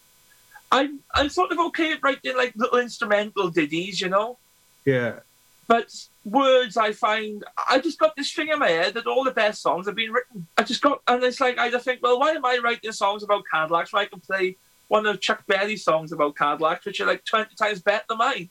I'm 0.71 0.99
I'm 1.13 1.29
sort 1.29 1.51
of 1.51 1.59
okay 1.67 1.93
at 1.93 2.03
writing 2.03 2.35
like 2.35 2.53
little 2.55 2.79
instrumental 2.79 3.49
ditties, 3.49 4.01
you 4.01 4.09
know. 4.09 4.37
Yeah. 4.85 5.19
But 5.67 5.93
words, 6.25 6.77
I 6.77 6.93
find 6.93 7.43
I 7.69 7.79
just 7.79 7.99
got 7.99 8.15
this 8.15 8.33
thing 8.33 8.47
in 8.47 8.57
my 8.57 8.69
head 8.69 8.95
that 8.95 9.05
all 9.05 9.23
the 9.23 9.31
best 9.31 9.61
songs 9.61 9.85
have 9.85 9.95
been 9.95 10.11
written. 10.11 10.47
I 10.57 10.63
just 10.63 10.81
got, 10.81 11.01
and 11.07 11.23
it's 11.23 11.39
like 11.39 11.59
I 11.59 11.69
just 11.69 11.85
think, 11.85 12.01
well, 12.01 12.19
why 12.19 12.31
am 12.31 12.43
I 12.43 12.57
writing 12.63 12.91
songs 12.91 13.21
about 13.21 13.43
Cadillacs 13.51 13.93
when 13.93 14.01
I 14.01 14.05
can 14.05 14.19
play 14.19 14.57
one 14.87 15.05
of 15.05 15.21
Chuck 15.21 15.45
Berry 15.45 15.77
songs 15.77 16.11
about 16.11 16.35
Cadillacs, 16.35 16.85
which 16.85 16.99
are 17.01 17.05
like 17.05 17.23
twenty 17.23 17.53
times 17.55 17.81
better 17.81 18.05
than 18.09 18.17
mine? 18.17 18.49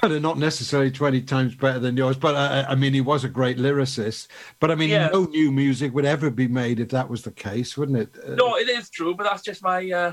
Well, 0.00 0.10
they're 0.10 0.20
not 0.20 0.38
necessarily 0.38 0.90
20 0.90 1.22
times 1.22 1.54
better 1.54 1.80
than 1.80 1.96
yours, 1.96 2.16
but 2.16 2.34
uh, 2.34 2.64
I 2.68 2.74
mean, 2.76 2.94
he 2.94 3.00
was 3.00 3.24
a 3.24 3.28
great 3.28 3.58
lyricist. 3.58 4.28
But 4.60 4.70
I 4.70 4.76
mean, 4.76 4.90
yeah. 4.90 5.08
no 5.08 5.24
new 5.24 5.50
music 5.50 5.92
would 5.94 6.04
ever 6.04 6.30
be 6.30 6.46
made 6.46 6.78
if 6.78 6.90
that 6.90 7.10
was 7.10 7.22
the 7.22 7.32
case, 7.32 7.76
wouldn't 7.76 7.98
it? 7.98 8.14
Uh, 8.24 8.34
no, 8.34 8.56
it 8.56 8.68
is 8.68 8.88
true, 8.88 9.14
but 9.14 9.24
that's 9.24 9.42
just 9.42 9.62
my 9.62 9.90
uh, 9.90 10.12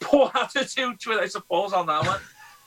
poor 0.00 0.30
attitude 0.34 0.98
to 1.00 1.12
it, 1.12 1.20
I 1.20 1.26
suppose, 1.26 1.72
on 1.72 1.86
that 1.86 2.06
one. 2.06 2.20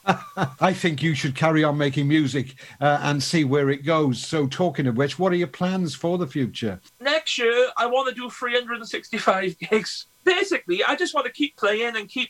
I 0.61 0.73
think 0.73 1.03
you 1.03 1.13
should 1.13 1.35
carry 1.35 1.63
on 1.63 1.77
making 1.77 2.07
music 2.07 2.55
uh, 2.79 2.99
and 3.01 3.21
see 3.21 3.43
where 3.43 3.69
it 3.69 3.85
goes. 3.85 4.23
So, 4.23 4.47
talking 4.47 4.87
of 4.87 4.97
which, 4.97 5.19
what 5.19 5.31
are 5.31 5.35
your 5.35 5.47
plans 5.47 5.93
for 5.93 6.17
the 6.17 6.27
future? 6.27 6.79
Next 6.99 7.37
year, 7.37 7.69
I 7.77 7.85
want 7.85 8.09
to 8.09 8.15
do 8.15 8.29
365 8.29 9.57
gigs. 9.59 10.07
Basically, 10.23 10.83
I 10.83 10.95
just 10.95 11.13
want 11.13 11.27
to 11.27 11.33
keep 11.33 11.57
playing 11.57 11.95
and 11.95 12.07
keep 12.07 12.29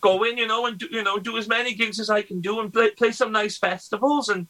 go 0.00 0.24
in, 0.24 0.38
you 0.38 0.46
know, 0.46 0.66
and 0.66 0.78
do, 0.78 0.88
you 0.90 1.02
know 1.02 1.18
do 1.18 1.36
as 1.36 1.48
many 1.48 1.74
gigs 1.74 2.00
as 2.00 2.10
I 2.10 2.22
can 2.22 2.40
do 2.40 2.60
and 2.60 2.72
play, 2.72 2.90
play 2.90 3.12
some 3.12 3.32
nice 3.32 3.56
festivals. 3.58 4.28
And 4.28 4.46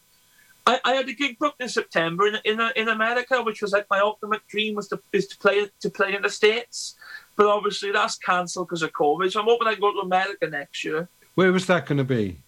I, 0.67 0.81
I 0.85 0.95
had 0.95 1.09
a 1.09 1.13
gig 1.13 1.39
booked 1.39 1.63
in 1.63 1.69
September 1.69 2.27
in 2.27 2.39
in, 2.45 2.61
in 2.77 2.89
America, 2.89 3.43
which 3.43 3.63
was 3.63 3.73
like 3.73 3.87
my 3.91 4.01
ultimate 4.01 4.47
dream 4.49 4.75
was 4.75 4.89
to 4.89 5.01
is 5.13 5.27
to 5.29 5.39
play 5.39 5.69
to 5.81 5.91
play 5.91 6.15
in 6.15 6.23
the 6.23 6.31
states. 6.31 6.97
But 7.37 7.47
obviously 7.47 7.93
that's 7.93 8.19
cancelled 8.19 8.69
because 8.69 8.83
of 8.83 8.93
COVID. 8.93 9.31
So 9.31 9.41
I'm 9.41 9.47
hoping 9.47 9.69
I 9.69 9.73
can 9.73 9.81
go 9.81 9.93
to 9.93 10.01
America 10.01 10.49
next 10.49 10.85
year. 10.85 11.09
Where 11.35 11.53
was 11.53 11.67
that 11.67 11.87
going 11.87 11.99
to 11.99 12.05
be? 12.05 12.41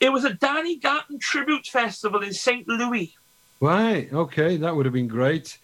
It 0.00 0.10
was 0.10 0.24
a 0.24 0.34
Danny 0.34 0.76
Gatton 0.76 1.18
tribute 1.18 1.66
festival 1.66 2.22
in 2.22 2.32
St. 2.32 2.66
Louis. 2.68 3.14
Right. 3.60 4.12
Okay, 4.12 4.56
that 4.56 4.74
would 4.74 4.86
have 4.86 4.92
been 4.92 5.08
great. 5.08 5.58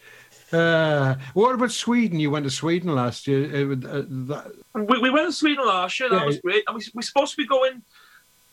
Uh, 0.52 1.16
what 1.32 1.54
about 1.54 1.72
Sweden? 1.72 2.20
You 2.20 2.30
went 2.30 2.44
to 2.44 2.50
Sweden 2.50 2.94
last 2.94 3.26
year. 3.26 3.44
Uh, 3.44 3.74
that... 3.74 4.52
we, 4.74 4.98
we 4.98 5.10
went 5.10 5.28
to 5.28 5.32
Sweden 5.32 5.66
last 5.66 5.98
year. 5.98 6.08
That 6.10 6.20
yeah. 6.20 6.26
was 6.26 6.40
great. 6.40 6.64
And 6.66 6.76
we, 6.76 6.84
we're 6.94 7.02
supposed 7.02 7.32
to 7.32 7.36
be 7.36 7.46
going. 7.46 7.82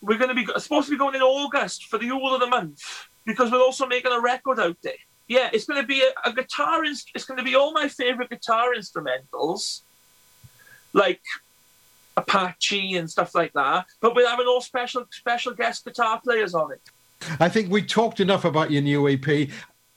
We're 0.02 0.18
going 0.18 0.36
to 0.36 0.36
be 0.36 0.46
supposed 0.60 0.88
to 0.88 0.92
be 0.92 0.98
going 0.98 1.16
in 1.16 1.22
August 1.22 1.86
for 1.86 2.00
the 2.00 2.08
whole 2.08 2.34
of 2.34 2.40
the 2.40 2.48
Month 2.48 2.82
because 3.26 3.52
we're 3.52 3.62
also 3.62 3.86
making 3.86 4.12
a 4.12 4.20
record 4.20 4.60
out 4.60 4.78
there. 4.82 4.94
Yeah, 5.28 5.50
it's 5.54 5.66
going 5.66 5.80
to 5.80 5.88
be 5.88 6.02
a, 6.02 6.30
a 6.30 6.34
guitar. 6.34 6.84
It's 6.84 7.26
going 7.26 7.38
to 7.38 7.44
be 7.44 7.56
all 7.56 7.72
my 7.72 7.88
favorite 7.88 8.30
guitar 8.30 8.74
instrumentals, 8.76 9.82
like 10.94 11.22
Apache 12.18 12.98
and 12.98 13.10
stuff 13.10 13.36
like 13.36 13.54
that. 13.54 13.86
But 14.02 14.16
we're 14.16 14.28
having 14.28 14.48
all 14.48 14.62
special 14.62 15.06
special 15.12 15.54
guest 15.54 15.86
guitar 15.86 16.20
players 16.22 16.56
on 16.56 16.72
it. 16.72 16.82
I 17.40 17.50
think 17.50 17.72
we 17.72 17.84
talked 17.84 18.20
enough 18.20 18.46
about 18.46 18.72
your 18.72 18.82
new 18.82 19.08
EP 19.08 19.50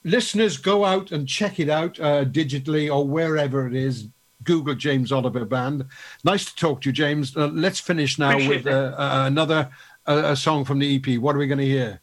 listeners, 0.05 0.57
go 0.57 0.85
out 0.85 1.11
and 1.13 1.27
check 1.29 1.59
it 1.59 1.69
out 1.69 1.99
uh, 1.99 2.25
digitally 2.25 2.95
or 2.95 3.07
wherever 3.07 3.67
it 3.67 3.75
is. 3.75 4.09
Google 4.43 4.75
James 4.75 5.11
Oliver 5.11 5.47
Band. 5.47 5.87
Nice 6.23 6.45
to 6.45 6.55
talk 6.55 6.83
to 6.83 6.91
you, 6.91 6.93
James. 6.93 7.35
Uh, 7.35 7.47
let's 7.49 7.81
finish 7.81 8.19
now 8.19 8.31
Appreciate 8.31 8.65
with 8.65 8.75
uh, 8.75 8.95
uh, 8.97 9.25
another 9.27 9.71
a 10.07 10.37
song 10.37 10.67
from 10.67 10.79
the 10.79 10.97
EP. 10.97 11.19
What 11.19 11.35
are 11.35 11.39
we 11.39 11.47
going 11.47 11.59
to 11.59 11.65
hear? 11.65 12.01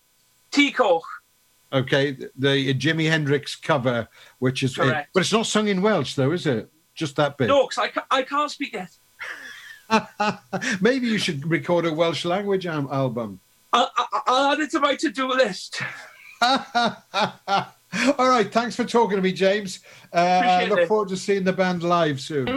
Tŷ 0.51 0.74
Coch. 0.75 1.03
Okay, 1.74 2.17
the 2.38 2.74
Jimi 2.74 3.10
Hendrix 3.10 3.55
cover, 3.55 4.08
which 4.39 4.62
is, 4.62 4.75
Correct. 4.75 5.10
but 5.13 5.22
it's 5.22 5.31
not 5.31 5.46
sung 5.46 5.70
in 5.70 5.81
Welsh, 5.81 6.15
though, 6.15 6.31
is 6.31 6.46
it? 6.46 6.70
Just 6.96 7.15
that 7.15 7.38
bit. 7.38 7.48
No, 7.48 7.67
because 7.67 7.89
I, 8.12 8.17
I 8.17 8.24
can't 8.24 8.51
speak 8.51 8.74
it. 8.74 8.89
Maybe 10.81 11.08
you 11.08 11.17
should 11.17 11.50
record 11.50 11.86
a 11.86 11.93
Welsh 11.93 12.25
language 12.25 12.65
album. 12.65 13.39
I'll, 13.72 13.89
I'll 14.27 14.51
add 14.51 14.60
it 14.60 14.72
to 14.72 14.81
my 14.81 14.96
to-do 14.96 15.29
list. 15.29 15.81
All 18.17 18.29
right. 18.29 18.51
Thanks 18.51 18.75
for 18.75 18.83
talking 18.83 19.17
to 19.17 19.21
me, 19.21 19.33
James. 19.33 19.79
Uh, 20.13 20.17
I 20.17 20.65
look 20.65 20.79
it. 20.79 20.88
forward 20.88 21.10
to 21.10 21.17
seeing 21.17 21.43
the 21.43 21.53
band 21.53 21.83
live 21.83 22.19
soon. 22.19 22.48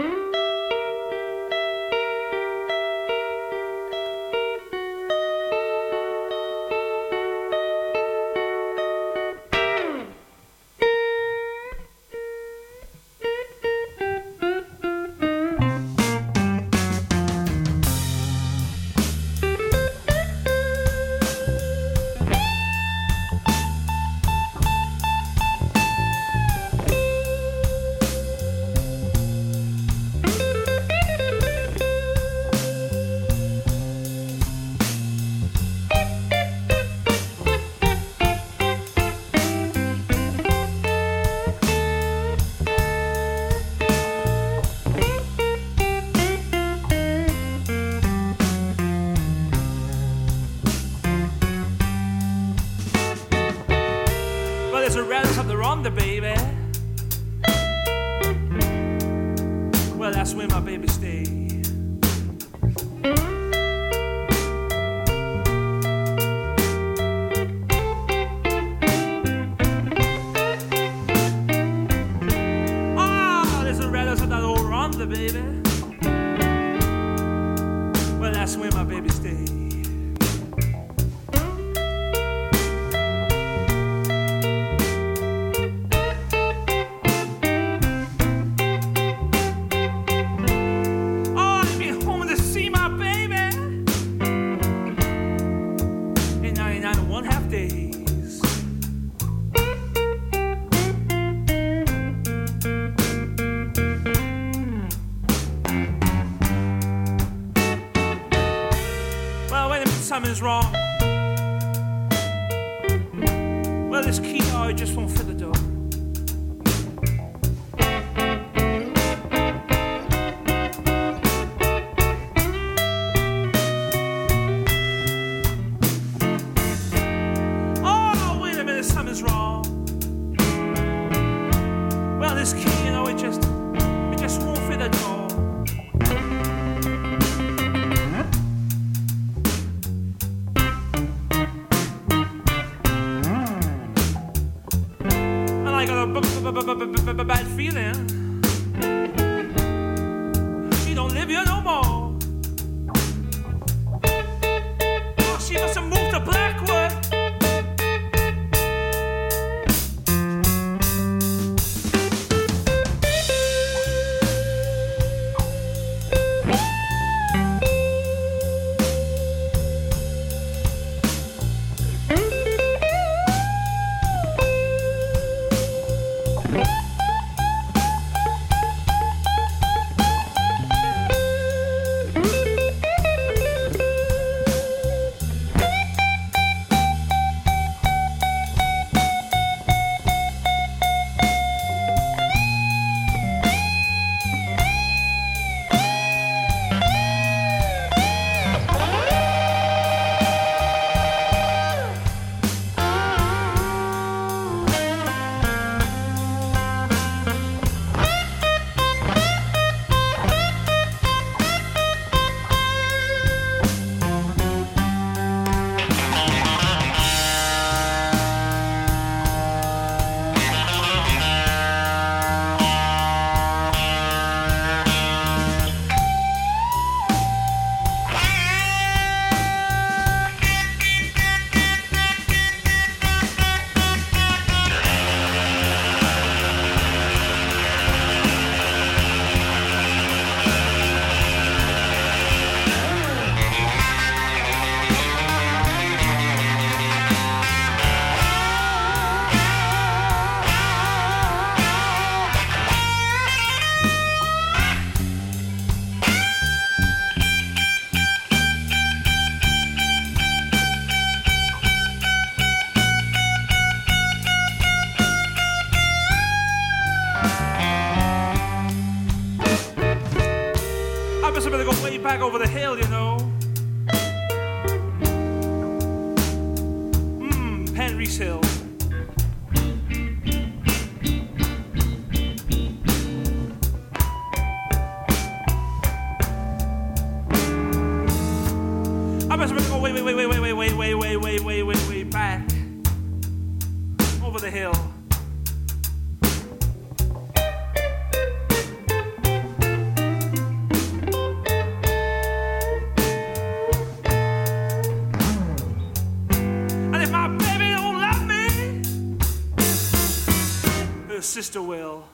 Sister 311.44 311.60
will. 311.60 312.04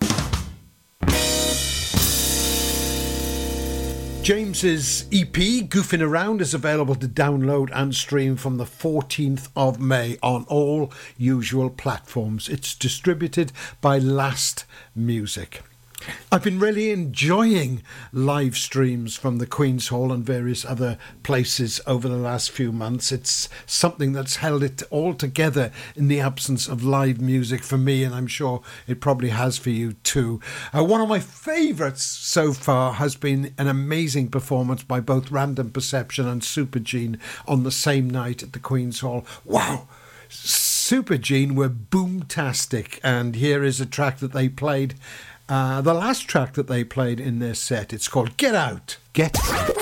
James's 4.23 5.05
EP, 5.13 5.69
Goofing 5.69 6.03
Around, 6.03 6.41
is 6.41 6.53
available 6.53 6.97
to 6.97 7.07
download 7.07 7.71
and 7.73 7.95
stream 7.95 8.35
from 8.35 8.57
the 8.57 8.65
14th 8.65 9.49
of 9.55 9.79
May 9.79 10.19
on 10.21 10.45
all 10.49 10.93
usual 11.17 11.71
platforms. 11.71 12.49
It's 12.49 12.75
distributed 12.75 13.53
by 13.81 13.99
Last 13.99 14.65
Music. 14.97 15.63
I've 16.33 16.45
been 16.45 16.59
really 16.59 16.91
enjoying 16.91 17.83
live 18.13 18.57
streams 18.57 19.17
from 19.17 19.39
the 19.39 19.47
Queen's 19.47 19.89
Hall 19.89 20.13
and 20.13 20.25
various 20.25 20.65
other 20.65 20.97
places 21.23 21.81
over 21.87 22.09
the 22.09 22.17
last 22.17 22.51
few 22.51 22.73
months. 22.73 23.13
It's 23.13 23.49
something 23.67 24.13
that's 24.13 24.37
held 24.37 24.63
it 24.63 24.83
all 24.91 25.13
together 25.13 25.73
in 25.95 26.09
the 26.09 26.21
absence 26.21 26.69
of 26.69 26.85
live 26.85 27.21
music 27.21 27.63
for 27.63 27.77
me, 27.77 28.03
and 28.03 28.15
I'm 28.15 28.27
sure 28.27 28.63
it 28.87 29.01
probably 29.01 29.31
has 29.31 29.59
for 29.59 29.71
you 29.71 29.93
too. 29.93 30.41
Uh, 30.73 30.85
one 30.85 31.01
of 31.01 31.09
my 31.09 31.21
favourites 31.21 32.03
so 32.03 32.53
far 32.53 32.95
has 32.95 33.15
been 33.17 33.53
an 33.59 33.69
amazing 33.69 34.29
performance 34.31 34.83
by 34.83 35.01
both 35.01 35.31
Random 35.31 35.71
Perception 35.71 36.27
and 36.27 36.43
Super 36.43 36.79
Gene 36.79 37.19
on 37.47 37.63
the 37.63 37.71
same 37.71 38.09
night 38.09 38.43
at 38.43 38.53
the 38.53 38.59
Queen's 38.59 39.01
Hall. 39.01 39.27
Wow! 39.45 39.89
Super 40.29 41.19
Gene 41.19 41.55
were 41.57 41.69
boomtastic, 41.69 43.01
and 43.03 43.35
here 43.35 43.65
is 43.65 43.81
a 43.81 43.87
track 43.87 44.19
that 44.19 44.33
they 44.33 44.49
played. 44.49 44.95
Uh, 45.51 45.81
the 45.81 45.93
last 45.93 46.29
track 46.29 46.53
that 46.55 46.69
they 46.69 46.85
played 46.85 47.19
in 47.19 47.41
their 47.41 47.55
set, 47.55 47.93
it's 47.93 48.07
called 48.07 48.37
Get 48.37 48.55
Out. 48.55 48.99
Get 49.15 49.37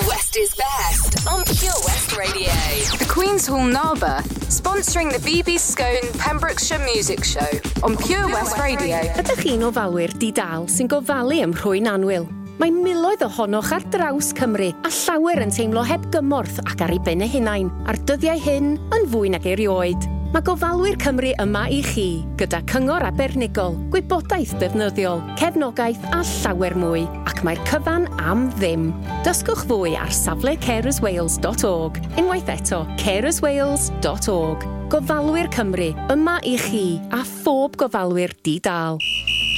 West 0.07 0.35
is 0.35 0.55
best 0.55 1.27
on 1.27 1.43
Pure 1.45 1.79
West 1.85 2.17
Radio. 2.17 2.51
The 2.97 3.05
Queen's 3.07 3.45
Hall 3.45 3.67
Narva, 3.67 4.23
sponsoring 4.49 5.11
the 5.11 5.19
BB 5.19 5.59
Scone 5.59 6.11
Pembrokeshire 6.17 6.79
Music 6.79 7.23
Show 7.23 7.45
on 7.83 7.95
Pure, 7.97 8.07
Pure 8.07 8.27
West, 8.29 8.57
West 8.57 8.59
Radio. 8.59 8.97
Ydych 9.21 9.45
chi'n 9.45 9.69
ofalwyr 9.69 10.17
di-dal 10.17 10.65
sy'n 10.73 10.89
gofalu 10.89 11.43
ym 11.45 11.53
rhwy'n 11.53 11.93
anwyl? 11.93 12.25
Mae 12.57 12.73
miloedd 12.73 13.21
ohonoch 13.29 13.69
ar 13.77 13.85
draws 13.93 14.33
Cymru 14.33 14.73
a 14.73 14.89
llawer 15.05 15.45
yn 15.45 15.53
teimlo 15.53 15.85
heb 15.85 16.09
gymorth 16.09 16.57
ac 16.65 16.81
ar 16.81 16.97
ei 16.97 17.03
ben 17.05 17.21
eu 17.21 17.29
hunain, 17.29 17.69
a'r 17.85 18.01
dyddiau 18.09 18.41
hyn 18.41 18.79
yn 18.89 19.13
fwy 19.13 19.37
nag 19.37 19.45
erioed. 19.45 20.15
Mae 20.29 20.43
gofalwyr 20.45 20.93
Cymru 21.01 21.31
yma 21.41 21.63
i 21.73 21.79
chi, 21.81 22.19
gyda 22.37 22.59
cyngor 22.69 23.01
abernigol, 23.07 23.73
gwybodaeth 23.89 24.51
defnyddiol, 24.61 25.23
cefnogaeth 25.41 26.05
a 26.13 26.19
llawer 26.21 26.75
mwy, 26.77 27.01
ac 27.25 27.41
mae'r 27.47 27.61
cyfan 27.65 28.05
am 28.21 28.43
ddim. 28.59 28.91
Dysgwch 29.25 29.65
fwy 29.71 29.95
ar 29.97 30.13
safle 30.13 30.53
carerswales.org, 30.61 31.97
unwaith 32.21 32.53
eto 32.59 32.83
carerswales.org. 33.01 34.69
Gofalwyr 34.93 35.49
Cymru, 35.57 35.89
yma 36.13 36.37
i 36.45 36.59
chi 36.61 36.85
a 37.09 37.25
phob 37.25 37.81
gofalwyr 37.81 38.37
di-dal. 38.45 39.01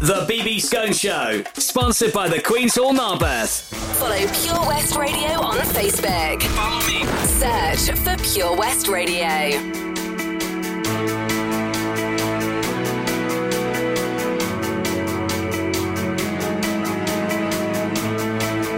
The 0.00 0.24
BB 0.26 0.56
Skone 0.56 0.98
Show, 0.98 1.44
sponsored 1.60 2.14
by 2.14 2.26
the 2.26 2.40
Queen's 2.40 2.74
Hall 2.74 2.94
Narberth. 2.94 3.68
Follow 3.98 4.16
Pure 4.16 4.66
West 4.66 4.96
Radio 4.96 5.42
on 5.42 5.58
Facebook. 5.58 6.42
Follow 6.42 6.80
me. 6.86 7.04
Search 7.26 7.90
for 7.98 8.16
Pure 8.32 8.56
West 8.56 8.88
Radio. 8.88 9.26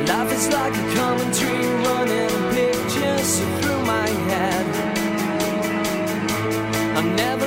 Life 0.09 0.33
is 0.33 0.49
like 0.49 0.75
a 0.75 0.95
commentary 0.97 1.69
running 1.87 2.53
pictures 2.53 3.39
through 3.61 3.83
my 3.85 4.09
head. 4.09 4.67
I'm 6.97 7.15
never 7.15 7.42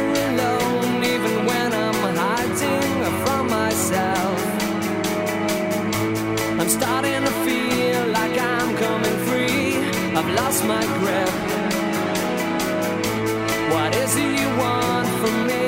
lost 10.45 10.65
my 10.65 10.85
grip. 10.99 11.29
What 13.73 13.95
is 13.95 14.15
it 14.15 14.31
you 14.41 14.49
want 14.61 15.07
from 15.19 15.35
me? 15.47 15.67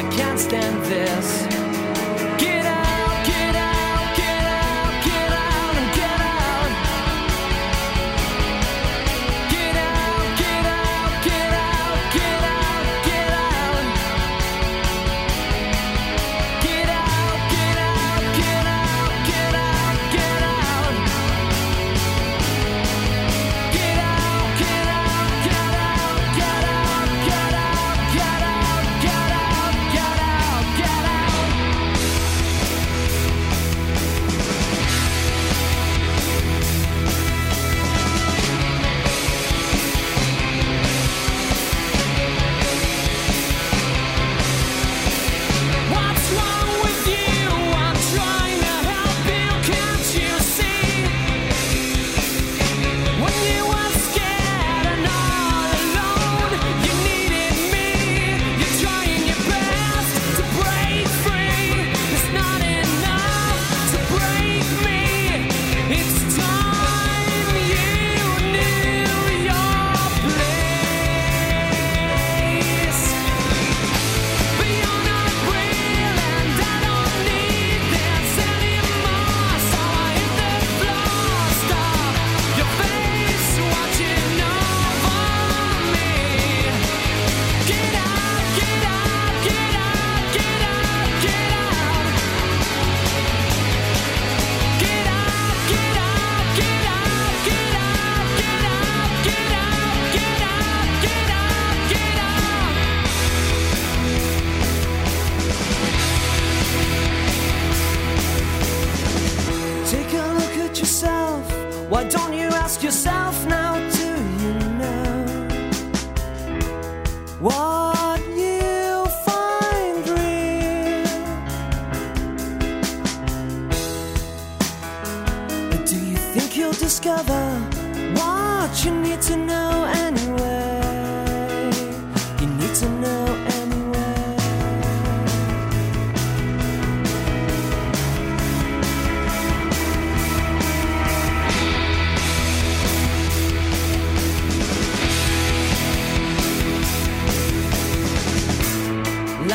I 0.00 0.02
can't 0.16 0.38
stand 0.38 0.82
this. 0.86 1.53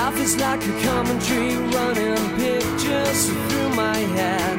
Life 0.01 0.19
is 0.21 0.37
like 0.37 0.63
a 0.65 0.81
commentary 0.81 1.57
running 1.75 2.23
pictures 2.37 3.21
through 3.29 3.69
my 3.75 3.97
head. 4.15 4.57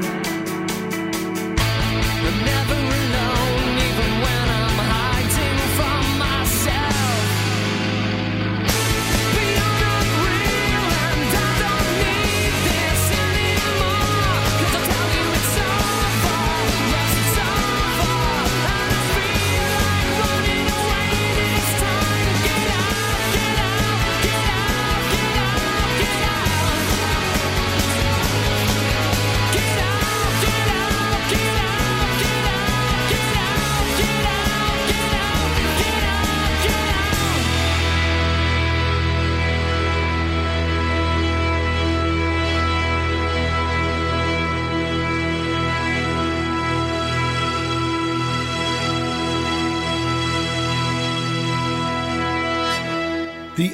I'm 2.26 2.38
never 2.50 2.79
alone, 3.00 3.19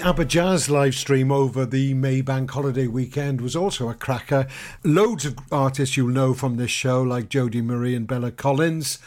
Aberjazz 0.07 0.71
live 0.71 0.95
stream 0.95 1.33
over 1.33 1.67
the 1.67 1.93
Maybank 1.93 2.53
holiday 2.53 2.87
weekend 2.87 3.41
was 3.41 3.57
also 3.57 3.89
a 3.89 3.95
cracker. 3.95 4.47
Loads 4.85 5.25
of 5.25 5.37
artists 5.51 5.97
you'll 5.97 6.11
know 6.11 6.33
from 6.33 6.57
this 6.57 6.71
show, 6.71 7.03
like 7.03 7.29
Jodie 7.29 7.65
Marie 7.65 7.97
and 7.97 8.07
Bella 8.07 8.31
Collins. 8.31 9.01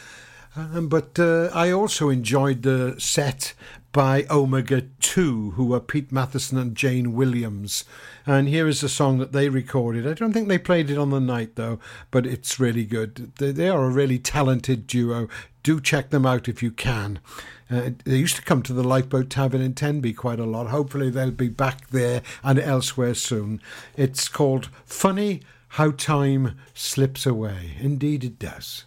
Um, 0.54 0.90
but 0.90 1.18
uh, 1.18 1.48
I 1.54 1.70
also 1.70 2.10
enjoyed 2.10 2.64
the 2.64 2.96
set 2.98 3.54
by 3.92 4.26
Omega 4.28 4.82
2, 5.00 5.52
who 5.52 5.64
were 5.64 5.80
Pete 5.80 6.12
Matheson 6.12 6.58
and 6.58 6.76
Jane 6.76 7.14
Williams. 7.14 7.84
And 8.26 8.46
here 8.46 8.68
is 8.68 8.82
a 8.82 8.88
song 8.90 9.16
that 9.20 9.32
they 9.32 9.48
recorded. 9.48 10.06
I 10.06 10.12
don't 10.12 10.34
think 10.34 10.48
they 10.48 10.58
played 10.58 10.90
it 10.90 10.98
on 10.98 11.08
the 11.08 11.18
night, 11.18 11.56
though, 11.56 11.78
but 12.10 12.26
it's 12.26 12.60
really 12.60 12.84
good. 12.84 13.32
They, 13.36 13.52
they 13.52 13.70
are 13.70 13.86
a 13.86 13.90
really 13.90 14.18
talented 14.18 14.86
duo. 14.86 15.28
Do 15.62 15.80
check 15.80 16.10
them 16.10 16.26
out 16.26 16.46
if 16.46 16.62
you 16.62 16.70
can. 16.70 17.20
Uh, 17.70 17.90
they 18.04 18.16
used 18.16 18.36
to 18.36 18.42
come 18.42 18.62
to 18.62 18.72
the 18.72 18.82
Lifeboat 18.82 19.30
Tavern 19.30 19.60
in 19.60 19.74
Tenby 19.74 20.12
quite 20.12 20.40
a 20.40 20.44
lot. 20.44 20.68
Hopefully, 20.68 21.10
they'll 21.10 21.30
be 21.30 21.48
back 21.48 21.88
there 21.90 22.22
and 22.42 22.58
elsewhere 22.58 23.14
soon. 23.14 23.60
It's 23.96 24.28
called 24.28 24.68
Funny 24.84 25.42
How 25.68 25.92
Time 25.92 26.58
Slips 26.74 27.26
Away. 27.26 27.76
Indeed, 27.80 28.24
it 28.24 28.38
does. 28.38 28.84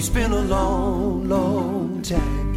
It's 0.00 0.08
been 0.08 0.32
a 0.32 0.40
long, 0.40 1.28
long 1.28 2.00
time. 2.00 2.54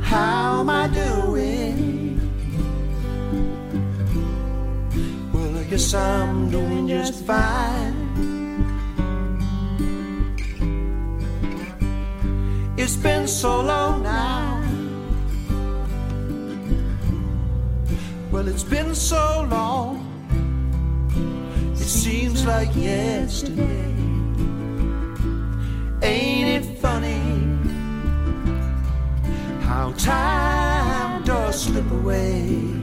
How 0.00 0.60
am 0.60 0.70
I 0.70 0.86
doing? 0.86 2.20
Well, 5.32 5.58
I 5.58 5.64
guess 5.64 5.92
I'm 5.94 6.48
doing 6.48 6.86
just 6.86 7.24
fine. 7.24 7.96
It's 12.78 12.94
been 12.94 13.26
so 13.26 13.62
long 13.62 14.04
now. 14.04 14.62
Well, 18.30 18.46
it's 18.46 18.62
been 18.62 18.94
so 18.94 19.48
long. 19.50 20.01
Seems 21.92 22.46
like 22.46 22.74
yesterday. 22.74 23.94
Ain't 26.02 26.64
it 26.64 26.78
funny 26.78 27.20
how 29.60 29.92
time 29.98 31.22
does 31.22 31.64
slip 31.64 31.88
away? 31.90 32.81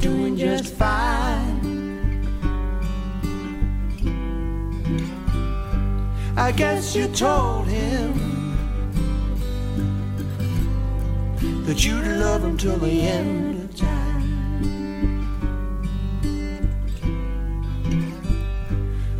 Doing 0.00 0.36
just 0.36 0.74
fine. 0.74 1.60
I 6.36 6.52
guess 6.52 6.96
you 6.96 7.06
told 7.08 7.66
him 7.68 8.14
that 11.66 11.84
you'd 11.84 12.06
love 12.06 12.42
him 12.42 12.56
till 12.56 12.78
the 12.78 13.02
end 13.02 13.62
of 13.64 13.76
time. 13.76 14.00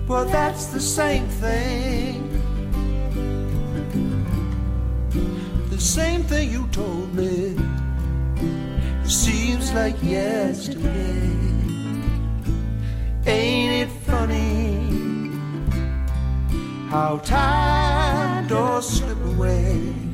Well, 0.08 0.24
that's 0.24 0.66
the 0.66 0.80
same 0.80 1.28
thing. 1.28 2.26
The 5.68 5.80
same 5.80 6.22
thing 6.24 6.50
you 6.50 6.66
told 6.72 7.14
me. 7.14 7.69
Seems 9.10 9.72
like 9.72 10.00
yesterday. 10.04 11.32
Ain't 13.26 13.72
it 13.82 13.90
funny 14.06 15.32
how 16.90 17.18
time 17.18 18.46
does 18.46 18.88
slip 18.88 19.18
away? 19.34 20.09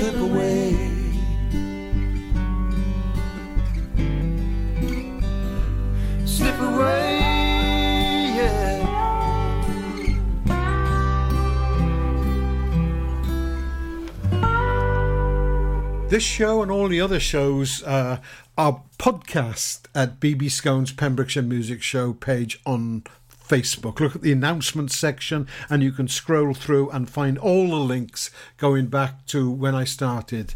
Away. 0.00 0.90
slip 6.24 6.58
away. 6.58 7.30
This 16.08 16.22
show 16.24 16.62
and 16.62 16.72
all 16.72 16.88
the 16.88 17.00
other 17.00 17.20
shows 17.20 17.82
uh, 17.82 18.20
are 18.56 18.82
podcast 18.98 19.82
at 19.94 20.18
BB 20.18 20.44
Skone's 20.44 20.92
Pembrokeshire 20.92 21.42
Music 21.42 21.82
Show 21.82 22.14
page 22.14 22.58
on 22.64 23.04
Facebook. 23.50 23.98
Look 23.98 24.14
at 24.14 24.22
the 24.22 24.30
announcements 24.30 24.96
section 24.96 25.48
and 25.68 25.82
you 25.82 25.90
can 25.90 26.06
scroll 26.06 26.54
through 26.54 26.88
and 26.90 27.10
find 27.10 27.36
all 27.36 27.70
the 27.70 27.76
links 27.76 28.30
going 28.58 28.86
back 28.86 29.26
to 29.26 29.50
when 29.50 29.74
I 29.74 29.82
started. 29.82 30.54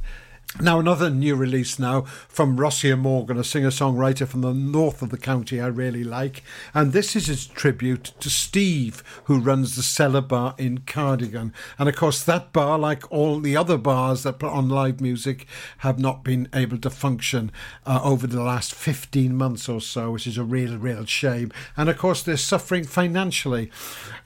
Now, 0.60 0.78
another 0.78 1.10
new 1.10 1.34
release 1.34 1.80
now 1.80 2.02
from 2.28 2.60
Rossier 2.60 2.96
Morgan, 2.96 3.36
a 3.36 3.42
singer 3.42 3.70
songwriter 3.70 4.24
from 4.24 4.42
the 4.42 4.54
north 4.54 5.02
of 5.02 5.10
the 5.10 5.18
county 5.18 5.60
I 5.60 5.66
really 5.66 6.04
like. 6.04 6.44
And 6.72 6.92
this 6.92 7.16
is 7.16 7.26
his 7.26 7.44
tribute 7.44 8.12
to 8.20 8.30
Steve, 8.30 9.02
who 9.24 9.40
runs 9.40 9.74
the 9.74 9.82
Cellar 9.82 10.20
Bar 10.20 10.54
in 10.56 10.82
Cardigan. 10.82 11.52
And 11.76 11.88
of 11.88 11.96
course, 11.96 12.22
that 12.22 12.52
bar, 12.52 12.78
like 12.78 13.10
all 13.10 13.40
the 13.40 13.56
other 13.56 13.76
bars 13.76 14.22
that 14.22 14.38
put 14.38 14.52
on 14.52 14.68
live 14.68 15.00
music, 15.00 15.48
have 15.78 15.98
not 15.98 16.22
been 16.22 16.48
able 16.54 16.78
to 16.78 16.90
function 16.90 17.50
uh, 17.84 18.00
over 18.04 18.28
the 18.28 18.40
last 18.40 18.76
15 18.76 19.34
months 19.34 19.68
or 19.68 19.80
so, 19.80 20.12
which 20.12 20.28
is 20.28 20.38
a 20.38 20.44
real, 20.44 20.78
real 20.78 21.04
shame. 21.04 21.50
And 21.76 21.88
of 21.88 21.98
course, 21.98 22.22
they're 22.22 22.36
suffering 22.36 22.84
financially. 22.84 23.72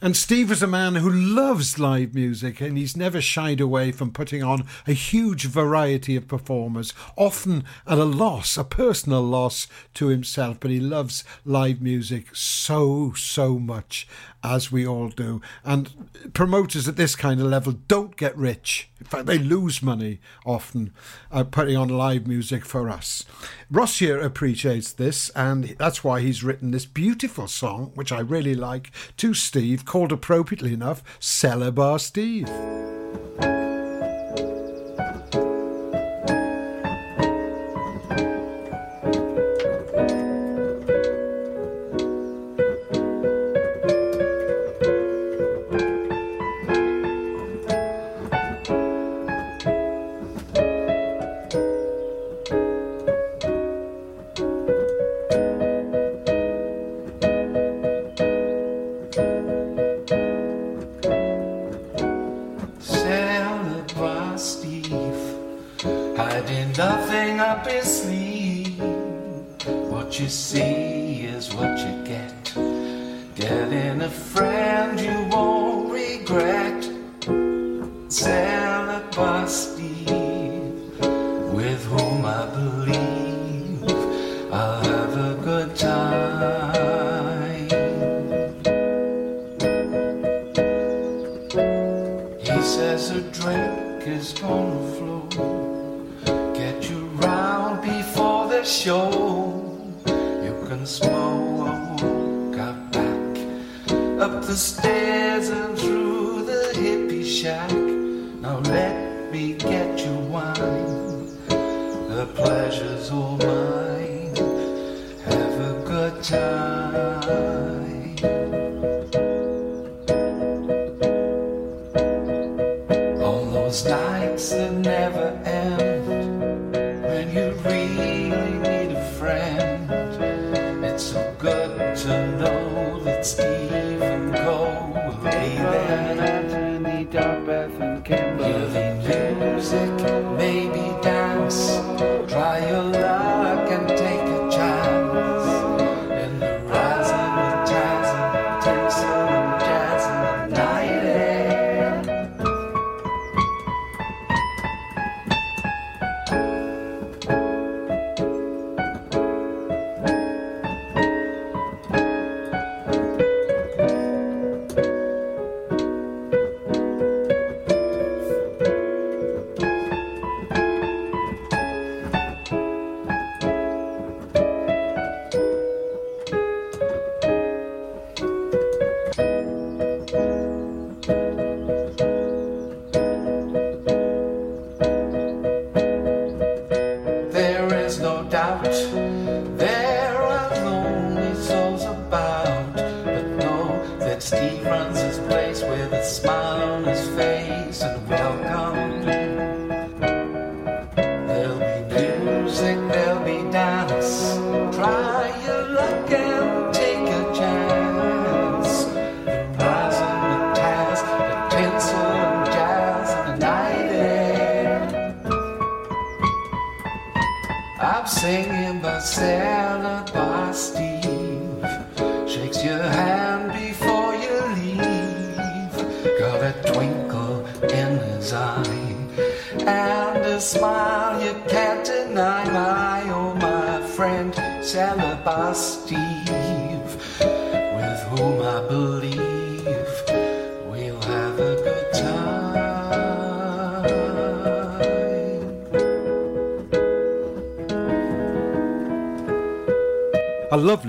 And 0.02 0.14
Steve 0.14 0.52
is 0.52 0.62
a 0.62 0.66
man 0.66 0.96
who 0.96 1.10
loves 1.10 1.78
live 1.78 2.14
music 2.14 2.60
and 2.60 2.76
he's 2.76 2.98
never 2.98 3.22
shied 3.22 3.62
away 3.62 3.92
from 3.92 4.12
putting 4.12 4.42
on 4.42 4.66
a 4.86 4.92
huge 4.92 5.46
variety 5.46 6.17
of 6.18 6.28
performers, 6.28 6.92
often 7.16 7.64
at 7.87 7.96
a 7.96 8.04
loss, 8.04 8.59
a 8.59 8.64
personal 8.64 9.22
loss 9.22 9.66
to 9.94 10.09
himself, 10.09 10.59
but 10.61 10.70
he 10.70 10.81
loves 10.81 11.24
live 11.46 11.81
music 11.81 12.26
so, 12.35 13.14
so 13.16 13.59
much, 13.59 14.07
as 14.44 14.70
we 14.70 14.87
all 14.87 15.09
do. 15.09 15.40
And 15.64 16.35
promoters 16.35 16.87
at 16.87 16.96
this 16.96 17.16
kind 17.16 17.40
of 17.40 17.46
level 17.46 17.72
don't 17.72 18.16
get 18.16 18.37
rich. 18.37 18.90
In 19.00 19.07
fact, 19.07 19.26
they 19.26 19.38
lose 19.38 19.83
money 19.83 20.20
often 20.44 20.92
uh, 21.31 21.44
putting 21.44 21.76
on 21.76 21.88
live 21.88 22.26
music 22.26 22.64
for 22.64 22.90
us. 22.90 23.24
Rossier 23.70 24.20
appreciates 24.20 24.92
this, 24.92 25.31
and 25.31 25.76
that's 25.78 26.02
why 26.04 26.20
he's 26.20 26.44
written 26.44 26.70
this 26.70 26.87
beautiful 26.87 27.48
song, 27.48 27.92
which 27.94 28.12
I 28.12 28.20
really 28.20 28.54
like, 28.54 28.90
to 29.18 29.35
Steve, 29.35 29.85
called 29.85 30.12
appropriately 30.12 30.72
enough 30.74 31.02
Cellar 31.20 31.70
Bar 31.70 31.98
Steve. 31.98 32.48